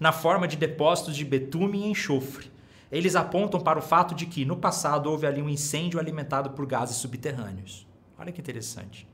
na 0.00 0.10
forma 0.10 0.48
de 0.48 0.56
depósitos 0.56 1.14
de 1.14 1.24
betume 1.24 1.78
e 1.78 1.86
enxofre. 1.86 2.50
Eles 2.90 3.14
apontam 3.14 3.60
para 3.60 3.78
o 3.78 3.82
fato 3.82 4.14
de 4.14 4.26
que, 4.26 4.44
no 4.44 4.56
passado, 4.56 5.08
houve 5.08 5.26
ali 5.26 5.40
um 5.40 5.48
incêndio 5.48 6.00
alimentado 6.00 6.50
por 6.50 6.66
gases 6.66 6.96
subterrâneos. 6.96 7.86
Olha 8.18 8.32
que 8.32 8.40
interessante. 8.40 9.06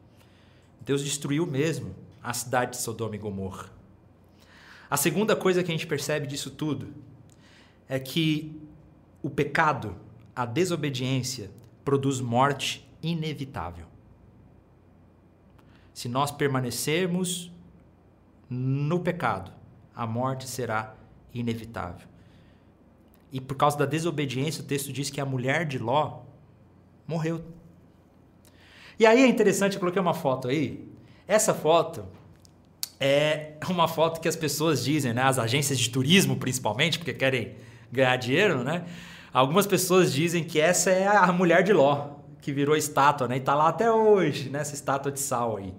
Deus 0.80 1.04
destruiu 1.04 1.46
mesmo 1.46 1.94
a 2.22 2.32
cidade 2.32 2.72
de 2.72 2.76
Sodoma 2.78 3.14
e 3.14 3.18
Gomorra. 3.18 3.66
A 4.90 4.96
segunda 4.96 5.36
coisa 5.36 5.62
que 5.62 5.70
a 5.70 5.74
gente 5.74 5.86
percebe 5.86 6.26
disso 6.26 6.50
tudo 6.50 6.88
é 7.88 7.98
que 7.98 8.58
o 9.22 9.28
pecado, 9.28 9.94
a 10.34 10.46
desobediência, 10.46 11.50
produz 11.84 12.20
morte 12.20 12.88
inevitável. 13.02 13.89
Se 16.00 16.08
nós 16.08 16.30
permanecermos 16.30 17.52
no 18.48 19.00
pecado, 19.00 19.52
a 19.94 20.06
morte 20.06 20.48
será 20.48 20.94
inevitável. 21.34 22.08
E 23.30 23.38
por 23.38 23.54
causa 23.54 23.76
da 23.76 23.84
desobediência, 23.84 24.64
o 24.64 24.66
texto 24.66 24.94
diz 24.94 25.10
que 25.10 25.20
a 25.20 25.26
mulher 25.26 25.66
de 25.66 25.78
Ló 25.78 26.20
morreu. 27.06 27.44
E 28.98 29.04
aí 29.04 29.22
é 29.22 29.26
interessante, 29.26 29.74
eu 29.74 29.78
coloquei 29.80 30.00
uma 30.00 30.14
foto 30.14 30.48
aí. 30.48 30.88
Essa 31.28 31.52
foto 31.52 32.06
é 32.98 33.56
uma 33.68 33.86
foto 33.86 34.22
que 34.22 34.28
as 34.28 34.36
pessoas 34.36 34.82
dizem, 34.82 35.12
né? 35.12 35.24
As 35.24 35.38
agências 35.38 35.78
de 35.78 35.90
turismo, 35.90 36.34
principalmente, 36.36 36.98
porque 36.98 37.12
querem 37.12 37.56
ganhar 37.92 38.16
dinheiro, 38.16 38.64
né? 38.64 38.86
Algumas 39.34 39.66
pessoas 39.66 40.14
dizem 40.14 40.44
que 40.44 40.58
essa 40.58 40.88
é 40.88 41.06
a 41.06 41.30
mulher 41.30 41.62
de 41.62 41.74
Ló, 41.74 42.19
que 42.40 42.52
virou 42.52 42.76
estátua, 42.76 43.28
né? 43.28 43.36
E 43.36 43.40
tá 43.40 43.54
lá 43.54 43.68
até 43.68 43.90
hoje, 43.90 44.48
nessa 44.48 44.74
estátua 44.74 45.12
de 45.12 45.20
sal 45.20 45.56
aí. 45.56 45.74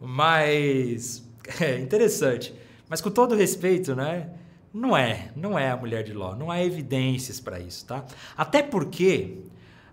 Mas 0.00 1.22
é 1.60 1.78
interessante. 1.78 2.54
Mas 2.88 3.00
com 3.00 3.10
todo 3.10 3.34
respeito, 3.34 3.94
né? 3.94 4.30
Não 4.72 4.96
é, 4.96 5.30
não 5.34 5.58
é 5.58 5.70
a 5.70 5.76
mulher 5.76 6.04
de 6.04 6.12
Ló, 6.12 6.34
não 6.34 6.50
há 6.50 6.62
evidências 6.62 7.40
para 7.40 7.58
isso, 7.58 7.86
tá? 7.86 8.04
Até 8.36 8.62
porque 8.62 9.38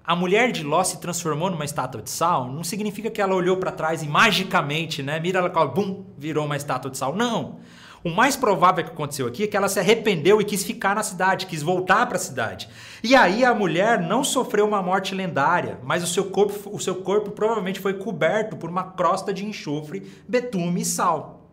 a 0.04 0.16
mulher 0.16 0.52
de 0.52 0.64
Ló 0.64 0.84
se 0.84 1.00
transformou 1.00 1.50
numa 1.50 1.66
estátua 1.66 2.02
de 2.02 2.10
sal, 2.10 2.52
não 2.52 2.64
significa 2.64 3.10
que 3.10 3.22
ela 3.22 3.34
olhou 3.34 3.58
para 3.58 3.72
trás 3.72 4.04
e 4.04 4.08
magicamente, 4.08 5.02
né, 5.02 5.20
mira 5.20 5.40
ela, 5.40 5.66
bum, 5.66 6.06
virou 6.18 6.46
uma 6.46 6.58
estátua 6.58 6.92
de 6.92 6.98
sal. 6.98 7.16
Não. 7.16 7.60
O 8.06 8.12
mais 8.12 8.36
provável 8.36 8.84
que 8.84 8.92
aconteceu 8.92 9.26
aqui 9.26 9.46
é 9.46 9.48
que 9.48 9.58
ela 9.58 9.68
se 9.68 9.80
arrependeu 9.80 10.40
e 10.40 10.46
quis 10.46 10.64
ficar 10.64 10.94
na 10.94 11.02
cidade, 11.02 11.48
quis 11.48 11.64
voltar 11.64 12.06
para 12.06 12.18
a 12.18 12.20
cidade. 12.20 12.70
E 13.04 13.16
aí 13.16 13.44
a 13.44 13.52
mulher 13.52 14.00
não 14.00 14.24
sofreu 14.24 14.68
uma 14.68 14.80
morte 14.80 15.16
lendária, 15.16 15.80
mas 15.82 16.04
o 16.04 16.08
seu 16.08 16.26
corpo, 16.26 16.70
o 16.72 16.80
seu 16.80 16.98
corpo 16.98 17.32
provavelmente 17.32 17.80
foi 17.80 17.96
coberto 17.96 18.56
por 18.58 18.70
uma 18.70 18.92
crosta 18.92 19.34
de 19.34 19.44
enxofre, 19.44 20.08
betume 20.28 20.82
e 20.82 20.86
sal. 20.86 21.50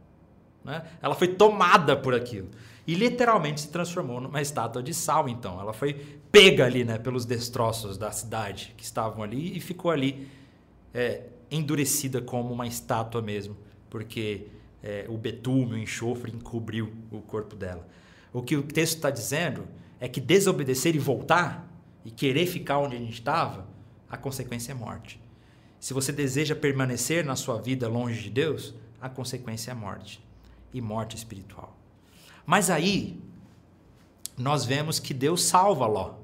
Né? 0.62 0.82
Ela 1.00 1.14
foi 1.14 1.28
tomada 1.28 1.96
por 1.96 2.14
aquilo 2.14 2.50
e 2.86 2.94
literalmente 2.94 3.62
se 3.62 3.68
transformou 3.68 4.20
numa 4.20 4.42
estátua 4.42 4.82
de 4.82 4.92
sal. 4.92 5.30
Então, 5.30 5.58
ela 5.58 5.72
foi 5.72 5.94
pega 6.30 6.66
ali, 6.66 6.84
né, 6.84 6.98
pelos 6.98 7.24
destroços 7.24 7.96
da 7.96 8.10
cidade 8.10 8.74
que 8.76 8.84
estavam 8.84 9.22
ali 9.22 9.56
e 9.56 9.60
ficou 9.60 9.90
ali 9.90 10.28
é, 10.92 11.22
endurecida 11.50 12.20
como 12.20 12.52
uma 12.52 12.66
estátua 12.66 13.22
mesmo, 13.22 13.56
porque 13.88 14.48
é, 14.82 15.06
o 15.08 15.16
betume, 15.16 15.74
o 15.74 15.78
enxofre 15.78 16.32
encobriu 16.32 16.92
o 17.10 17.20
corpo 17.20 17.54
dela. 17.54 17.86
O 18.32 18.42
que 18.42 18.56
o 18.56 18.62
texto 18.62 18.96
está 18.96 19.10
dizendo 19.10 19.66
é 20.00 20.08
que 20.08 20.20
desobedecer 20.20 20.96
e 20.96 20.98
voltar 20.98 21.68
e 22.04 22.10
querer 22.10 22.46
ficar 22.46 22.78
onde 22.78 22.96
a 22.96 22.98
gente 22.98 23.12
estava, 23.12 23.66
a 24.10 24.16
consequência 24.16 24.72
é 24.72 24.74
morte. 24.74 25.20
Se 25.78 25.94
você 25.94 26.12
deseja 26.12 26.54
permanecer 26.54 27.24
na 27.24 27.36
sua 27.36 27.60
vida 27.60 27.88
longe 27.88 28.22
de 28.22 28.30
Deus, 28.30 28.74
a 29.00 29.08
consequência 29.08 29.70
é 29.70 29.74
morte 29.74 30.24
e 30.72 30.80
morte 30.80 31.16
espiritual. 31.16 31.76
Mas 32.44 32.70
aí 32.70 33.20
nós 34.36 34.64
vemos 34.64 34.98
que 34.98 35.14
Deus 35.14 35.44
salva 35.44 35.86
Ló. 35.86 36.14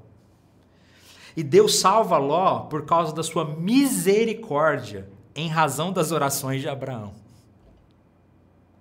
E 1.35 1.43
Deus 1.43 1.79
salva 1.79 2.17
Ló 2.17 2.61
por 2.61 2.85
causa 2.85 3.13
da 3.13 3.23
sua 3.23 3.45
misericórdia, 3.45 5.09
em 5.35 5.47
razão 5.47 5.93
das 5.93 6.11
orações 6.11 6.61
de 6.61 6.67
Abraão. 6.67 7.13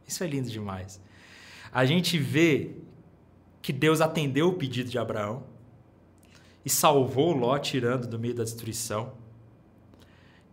Isso 0.09 0.25
é 0.25 0.27
lindo 0.27 0.49
demais. 0.49 1.01
A 1.71 1.85
gente 1.85 2.19
vê 2.19 2.71
que 3.61 3.73
Deus 3.73 4.01
atendeu 4.01 4.49
o 4.49 4.55
pedido 4.55 4.89
de 4.89 4.99
Abraão 4.99 5.45
e 6.65 6.71
salvou 6.71 7.33
Ló 7.33 7.59
tirando 7.59 8.07
do 8.07 8.19
meio 8.19 8.35
da 8.35 8.43
destruição. 8.43 9.13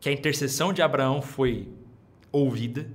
Que 0.02 0.10
a 0.10 0.12
intercessão 0.12 0.74
de 0.74 0.82
Abraão 0.82 1.22
foi 1.22 1.70
ouvida 2.32 2.92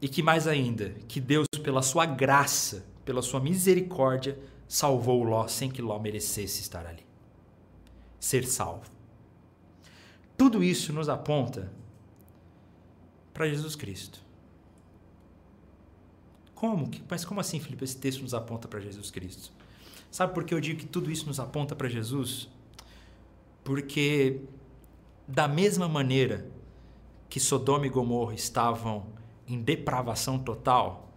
e 0.00 0.08
que 0.08 0.22
mais 0.22 0.46
ainda, 0.46 0.90
que 1.06 1.20
Deus 1.20 1.46
pela 1.62 1.82
sua 1.82 2.06
graça, 2.06 2.86
pela 3.04 3.20
sua 3.20 3.38
misericórdia, 3.38 4.38
salvou 4.66 5.22
Ló 5.22 5.46
sem 5.46 5.70
que 5.70 5.82
Ló 5.82 5.98
merecesse 5.98 6.62
estar 6.62 6.86
ali. 6.86 7.04
Ser 8.18 8.46
salvo. 8.46 8.90
Tudo 10.36 10.64
isso 10.64 10.92
nos 10.92 11.08
aponta 11.08 11.70
para 13.32 13.48
Jesus 13.48 13.76
Cristo. 13.76 14.25
Como? 16.56 16.90
Mas 17.08 17.24
como 17.24 17.38
assim, 17.38 17.60
Felipe? 17.60 17.84
Esse 17.84 17.98
texto 17.98 18.22
nos 18.22 18.32
aponta 18.34 18.66
para 18.66 18.80
Jesus 18.80 19.10
Cristo. 19.10 19.52
Sabe 20.10 20.32
por 20.32 20.42
que 20.42 20.54
eu 20.54 20.60
digo 20.60 20.80
que 20.80 20.86
tudo 20.86 21.10
isso 21.10 21.26
nos 21.26 21.38
aponta 21.38 21.76
para 21.76 21.86
Jesus? 21.86 22.48
Porque, 23.62 24.40
da 25.28 25.46
mesma 25.46 25.86
maneira 25.86 26.50
que 27.28 27.38
Sodoma 27.38 27.86
e 27.86 27.90
Gomorra 27.90 28.34
estavam 28.34 29.06
em 29.46 29.60
depravação 29.60 30.38
total, 30.38 31.12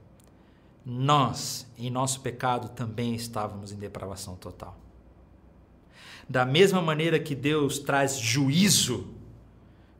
nós, 0.86 1.65
em 1.78 1.89
nosso 1.89 2.19
pecado, 2.19 2.69
também 2.69 3.15
estávamos 3.15 3.71
em 3.71 3.78
depravação 3.78 4.36
total. 4.36 4.78
Da 6.28 6.45
mesma 6.45 6.82
maneira 6.82 7.17
que 7.17 7.34
Deus 7.34 7.80
traz 7.80 8.17
juízo 8.17 9.08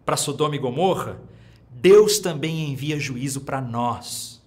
para 0.06 0.18
Sodoma 0.18 0.58
e 0.58 0.60
Gomorra, 0.60 1.22
Deus 1.70 2.20
também 2.20 2.72
envia 2.72 3.00
juízo 3.00 3.42
para 3.42 3.62
nós. 3.62 4.39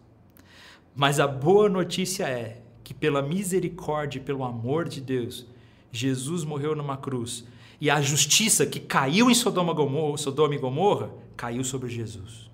Mas 0.94 1.18
a 1.18 1.26
boa 1.26 1.68
notícia 1.68 2.24
é 2.24 2.62
que, 2.84 2.92
pela 2.92 3.22
misericórdia 3.22 4.18
e 4.18 4.22
pelo 4.22 4.44
amor 4.44 4.88
de 4.88 5.00
Deus, 5.00 5.46
Jesus 5.90 6.44
morreu 6.44 6.74
numa 6.74 6.96
cruz 6.96 7.44
e 7.80 7.90
a 7.90 8.00
justiça 8.00 8.64
que 8.64 8.78
caiu 8.78 9.28
em 9.28 9.34
Sodoma, 9.34 9.72
Gomorra, 9.72 10.16
Sodoma 10.16 10.54
e 10.54 10.58
Gomorra 10.58 11.10
caiu 11.36 11.64
sobre 11.64 11.88
Jesus. 11.88 12.48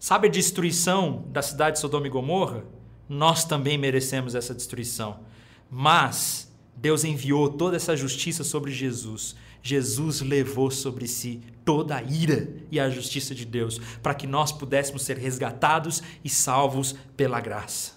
Sabe 0.00 0.26
a 0.26 0.30
destruição 0.30 1.24
da 1.28 1.42
cidade 1.42 1.76
de 1.76 1.80
Sodoma 1.80 2.08
e 2.08 2.10
Gomorra? 2.10 2.64
Nós 3.08 3.44
também 3.44 3.78
merecemos 3.78 4.34
essa 4.34 4.52
destruição. 4.52 5.20
Mas 5.70 6.52
Deus 6.76 7.04
enviou 7.04 7.48
toda 7.50 7.76
essa 7.76 7.96
justiça 7.96 8.42
sobre 8.42 8.72
Jesus 8.72 9.36
Jesus 9.66 10.20
levou 10.20 10.70
sobre 10.70 11.08
si 11.08 11.42
toda 11.64 11.96
a 11.96 12.02
ira 12.02 12.48
e 12.70 12.78
a 12.78 12.88
justiça 12.88 13.34
de 13.34 13.44
Deus, 13.44 13.80
para 14.00 14.14
que 14.14 14.24
nós 14.24 14.52
pudéssemos 14.52 15.02
ser 15.02 15.18
resgatados 15.18 16.02
e 16.22 16.28
salvos 16.28 16.94
pela 17.16 17.40
graça. 17.40 17.94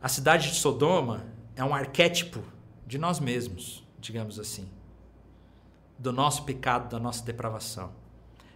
A 0.00 0.08
cidade 0.08 0.50
de 0.50 0.54
Sodoma 0.54 1.26
é 1.56 1.64
um 1.64 1.74
arquétipo 1.74 2.40
de 2.86 2.96
nós 2.96 3.18
mesmos, 3.18 3.84
digamos 3.98 4.38
assim. 4.38 4.68
do 5.98 6.12
nosso 6.12 6.44
pecado, 6.44 6.90
da 6.90 6.98
nossa 7.00 7.24
depravação. 7.24 8.03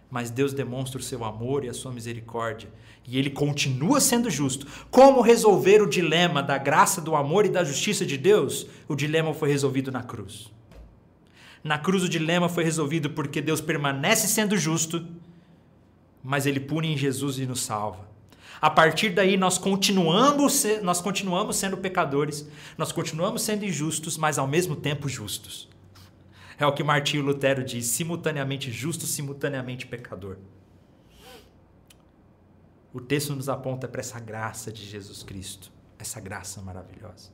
Mas 0.09 0.31
Deus 0.31 0.53
demonstra 0.53 0.99
o 0.99 1.03
seu 1.03 1.23
amor 1.23 1.63
e 1.63 1.69
a 1.69 1.73
sua 1.73 1.91
misericórdia. 1.91 2.69
E 3.07 3.17
ele 3.17 3.29
continua 3.29 3.99
sendo 3.99 4.29
justo. 4.29 4.65
Como 4.89 5.21
resolver 5.21 5.81
o 5.81 5.89
dilema 5.89 6.41
da 6.41 6.57
graça, 6.57 6.99
do 6.99 7.15
amor 7.15 7.45
e 7.45 7.49
da 7.49 7.63
justiça 7.63 8.05
de 8.05 8.17
Deus? 8.17 8.67
O 8.87 8.95
dilema 8.95 9.33
foi 9.33 9.49
resolvido 9.49 9.91
na 9.91 10.01
cruz. 10.01 10.51
Na 11.63 11.77
cruz, 11.77 12.03
o 12.03 12.09
dilema 12.09 12.47
foi 12.49 12.63
resolvido 12.63 13.09
porque 13.11 13.41
Deus 13.41 13.61
permanece 13.61 14.27
sendo 14.27 14.57
justo, 14.57 15.05
mas 16.23 16.45
ele 16.45 16.59
pune 16.59 16.93
em 16.93 16.97
Jesus 16.97 17.37
e 17.37 17.45
nos 17.45 17.61
salva. 17.61 18.07
A 18.61 18.69
partir 18.69 19.09
daí, 19.09 19.37
nós 19.37 19.57
continuamos, 19.57 20.65
nós 20.81 20.99
continuamos 21.01 21.55
sendo 21.55 21.77
pecadores, 21.77 22.47
nós 22.77 22.91
continuamos 22.91 23.41
sendo 23.41 23.65
injustos, 23.65 24.17
mas 24.17 24.37
ao 24.37 24.47
mesmo 24.47 24.75
tempo 24.75 25.07
justos. 25.07 25.67
É 26.59 26.67
o 26.67 26.73
que 26.73 26.83
Martinho 26.83 27.23
Lutero 27.23 27.63
diz: 27.63 27.85
simultaneamente 27.85 28.69
justo, 28.69 29.05
simultaneamente 29.05 29.87
pecador. 29.87 30.37
O 32.93 32.99
texto 32.99 33.33
nos 33.33 33.47
aponta 33.47 33.87
para 33.87 34.01
essa 34.01 34.19
graça 34.19 34.71
de 34.71 34.85
Jesus 34.85 35.23
Cristo, 35.23 35.71
essa 35.97 36.19
graça 36.19 36.61
maravilhosa. 36.61 37.31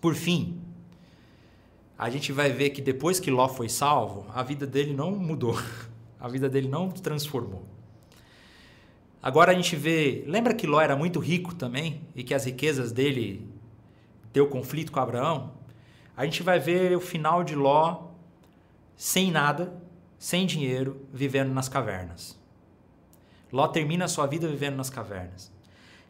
Por 0.00 0.14
fim, 0.14 0.60
a 1.98 2.08
gente 2.08 2.30
vai 2.30 2.52
ver 2.52 2.70
que 2.70 2.80
depois 2.80 3.18
que 3.18 3.30
Ló 3.30 3.48
foi 3.48 3.68
salvo, 3.68 4.26
a 4.32 4.42
vida 4.42 4.66
dele 4.66 4.94
não 4.94 5.10
mudou, 5.10 5.60
a 6.20 6.28
vida 6.28 6.48
dele 6.48 6.68
não 6.68 6.90
transformou. 6.90 7.66
Agora 9.20 9.50
a 9.50 9.54
gente 9.54 9.74
vê, 9.74 10.22
lembra 10.28 10.54
que 10.54 10.66
Ló 10.66 10.80
era 10.80 10.94
muito 10.94 11.18
rico 11.18 11.52
também 11.52 12.02
e 12.14 12.22
que 12.22 12.34
as 12.34 12.44
riquezas 12.44 12.92
dele 12.92 13.50
deu 14.32 14.46
conflito 14.46 14.92
com 14.92 15.00
Abraão? 15.00 15.57
A 16.18 16.24
gente 16.24 16.42
vai 16.42 16.58
ver 16.58 16.96
o 16.96 17.00
final 17.00 17.44
de 17.44 17.54
Ló 17.54 18.08
sem 18.96 19.30
nada, 19.30 19.72
sem 20.18 20.44
dinheiro, 20.44 21.06
vivendo 21.12 21.54
nas 21.54 21.68
cavernas. 21.68 22.36
Ló 23.52 23.68
termina 23.68 24.06
a 24.06 24.08
sua 24.08 24.26
vida 24.26 24.48
vivendo 24.48 24.74
nas 24.74 24.90
cavernas. 24.90 25.52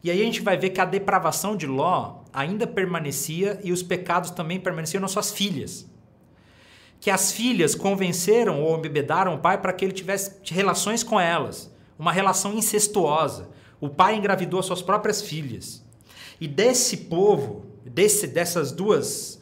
E 0.03 0.11
aí 0.11 0.23
a 0.23 0.25
gente 0.25 0.41
vai 0.41 0.57
ver 0.57 0.71
que 0.71 0.81
a 0.81 0.87
depravação 0.87 1.55
de 1.55 1.67
Ló 1.67 2.23
ainda 2.33 2.67
permanecia 2.67 3.61
e 3.63 3.71
os 3.71 3.83
pecados 3.83 4.31
também 4.31 4.59
permaneciam 4.59 5.03
nas 5.03 5.11
suas 5.11 5.31
filhas. 5.31 5.87
Que 6.99 7.11
as 7.11 7.31
filhas 7.31 7.75
convenceram 7.75 8.63
ou 8.63 8.79
embebedaram 8.79 9.35
o 9.35 9.39
pai 9.39 9.61
para 9.61 9.75
que 9.75 9.85
ele 9.85 9.93
tivesse 9.93 10.41
relações 10.47 11.03
com 11.03 11.21
elas, 11.21 11.71
uma 11.99 12.13
relação 12.13 12.55
incestuosa. 12.55 13.51
O 13.79 13.91
pai 13.91 14.17
engravidou 14.17 14.63
suas 14.63 14.81
próprias 14.81 15.21
filhas. 15.21 15.85
E 16.41 16.49
desse 16.49 16.97
povo, 16.97 17.67
desse, 17.85 18.27
dessas 18.27 18.73
duas 18.73 19.38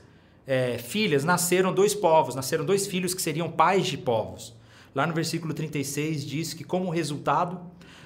é, 0.47 0.79
filhas, 0.79 1.25
nasceram 1.25 1.73
dois 1.73 1.95
povos, 1.95 2.35
nasceram 2.35 2.65
dois 2.65 2.87
filhos 2.87 3.13
que 3.13 3.21
seriam 3.21 3.51
pais 3.51 3.87
de 3.87 3.99
povos. 3.99 4.55
Lá 4.95 5.07
no 5.07 5.13
versículo 5.13 5.53
36 5.53 6.25
diz 6.25 6.55
que, 6.55 6.65
como 6.65 6.91
resultado, 6.91 7.61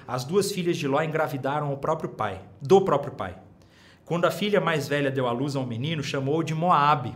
as 0.08 0.24
duas 0.24 0.50
filhas 0.50 0.76
de 0.76 0.88
Ló 0.88 1.02
engravidaram 1.02 1.72
o 1.72 1.76
próprio 1.76 2.10
pai, 2.10 2.40
do 2.60 2.80
próprio 2.80 3.12
pai. 3.12 3.36
Quando 4.04 4.24
a 4.24 4.30
filha 4.30 4.60
mais 4.60 4.88
velha 4.88 5.10
deu 5.10 5.28
à 5.28 5.32
luz 5.32 5.54
a 5.54 5.60
um 5.60 5.66
menino, 5.66 6.02
chamou-o 6.02 6.42
de 6.42 6.54
Moabe. 6.54 7.14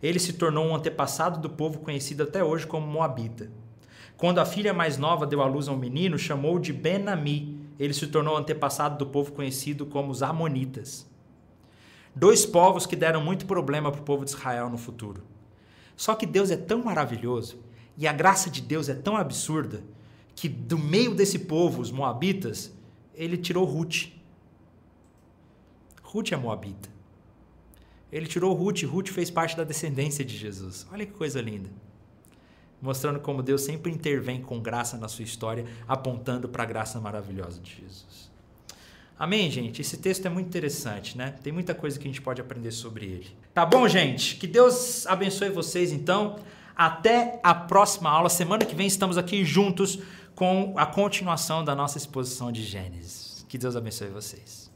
Ele 0.00 0.20
se 0.20 0.34
tornou 0.34 0.66
um 0.66 0.76
antepassado 0.76 1.40
do 1.40 1.50
povo 1.50 1.80
conhecido 1.80 2.22
até 2.22 2.44
hoje 2.44 2.66
como 2.66 2.86
Moabita. 2.86 3.50
Quando 4.16 4.38
a 4.38 4.44
filha 4.44 4.72
mais 4.72 4.96
nova 4.96 5.26
deu 5.26 5.42
à 5.42 5.46
luz 5.46 5.66
a 5.66 5.72
um 5.72 5.76
menino, 5.76 6.16
chamou-o 6.18 6.60
de 6.60 6.72
Benami. 6.72 7.66
Ele 7.80 7.92
se 7.92 8.06
tornou 8.06 8.36
antepassado 8.36 8.96
do 8.96 9.06
povo 9.10 9.32
conhecido 9.32 9.86
como 9.86 10.12
os 10.12 10.22
Amonitas. 10.22 11.07
Dois 12.18 12.44
povos 12.44 12.84
que 12.84 12.96
deram 12.96 13.22
muito 13.22 13.46
problema 13.46 13.92
para 13.92 14.00
o 14.00 14.04
povo 14.04 14.24
de 14.24 14.32
Israel 14.32 14.68
no 14.68 14.76
futuro. 14.76 15.22
Só 15.96 16.16
que 16.16 16.26
Deus 16.26 16.50
é 16.50 16.56
tão 16.56 16.82
maravilhoso 16.82 17.60
e 17.96 18.08
a 18.08 18.12
graça 18.12 18.50
de 18.50 18.60
Deus 18.60 18.88
é 18.88 18.94
tão 18.94 19.16
absurda 19.16 19.84
que 20.34 20.48
do 20.48 20.76
meio 20.76 21.14
desse 21.14 21.38
povo, 21.38 21.80
os 21.80 21.92
moabitas, 21.92 22.72
ele 23.14 23.36
tirou 23.36 23.64
Ruth. 23.64 24.08
Ruth 26.02 26.32
é 26.32 26.36
moabita. 26.36 26.88
Ele 28.10 28.26
tirou 28.26 28.52
Ruth, 28.52 28.82
Ruth 28.82 29.10
fez 29.10 29.30
parte 29.30 29.56
da 29.56 29.62
descendência 29.62 30.24
de 30.24 30.36
Jesus. 30.36 30.88
Olha 30.90 31.06
que 31.06 31.12
coisa 31.12 31.40
linda. 31.40 31.70
Mostrando 32.82 33.20
como 33.20 33.44
Deus 33.44 33.62
sempre 33.62 33.92
intervém 33.92 34.42
com 34.42 34.58
graça 34.60 34.96
na 34.98 35.06
sua 35.06 35.24
história, 35.24 35.66
apontando 35.86 36.48
para 36.48 36.64
a 36.64 36.66
graça 36.66 37.00
maravilhosa 37.00 37.60
de 37.60 37.76
Jesus. 37.76 38.27
Amém, 39.18 39.50
gente? 39.50 39.80
Esse 39.80 39.96
texto 39.96 40.26
é 40.26 40.28
muito 40.28 40.46
interessante, 40.46 41.18
né? 41.18 41.34
Tem 41.42 41.52
muita 41.52 41.74
coisa 41.74 41.98
que 41.98 42.06
a 42.06 42.10
gente 42.10 42.22
pode 42.22 42.40
aprender 42.40 42.70
sobre 42.70 43.06
ele. 43.06 43.26
Tá 43.52 43.66
bom, 43.66 43.88
gente? 43.88 44.36
Que 44.36 44.46
Deus 44.46 45.06
abençoe 45.06 45.50
vocês, 45.50 45.92
então. 45.92 46.36
Até 46.76 47.40
a 47.42 47.52
próxima 47.52 48.08
aula. 48.08 48.28
Semana 48.28 48.64
que 48.64 48.76
vem 48.76 48.86
estamos 48.86 49.18
aqui 49.18 49.44
juntos 49.44 49.98
com 50.36 50.72
a 50.76 50.86
continuação 50.86 51.64
da 51.64 51.74
nossa 51.74 51.98
exposição 51.98 52.52
de 52.52 52.62
Gênesis. 52.62 53.44
Que 53.48 53.58
Deus 53.58 53.74
abençoe 53.74 54.08
vocês. 54.08 54.67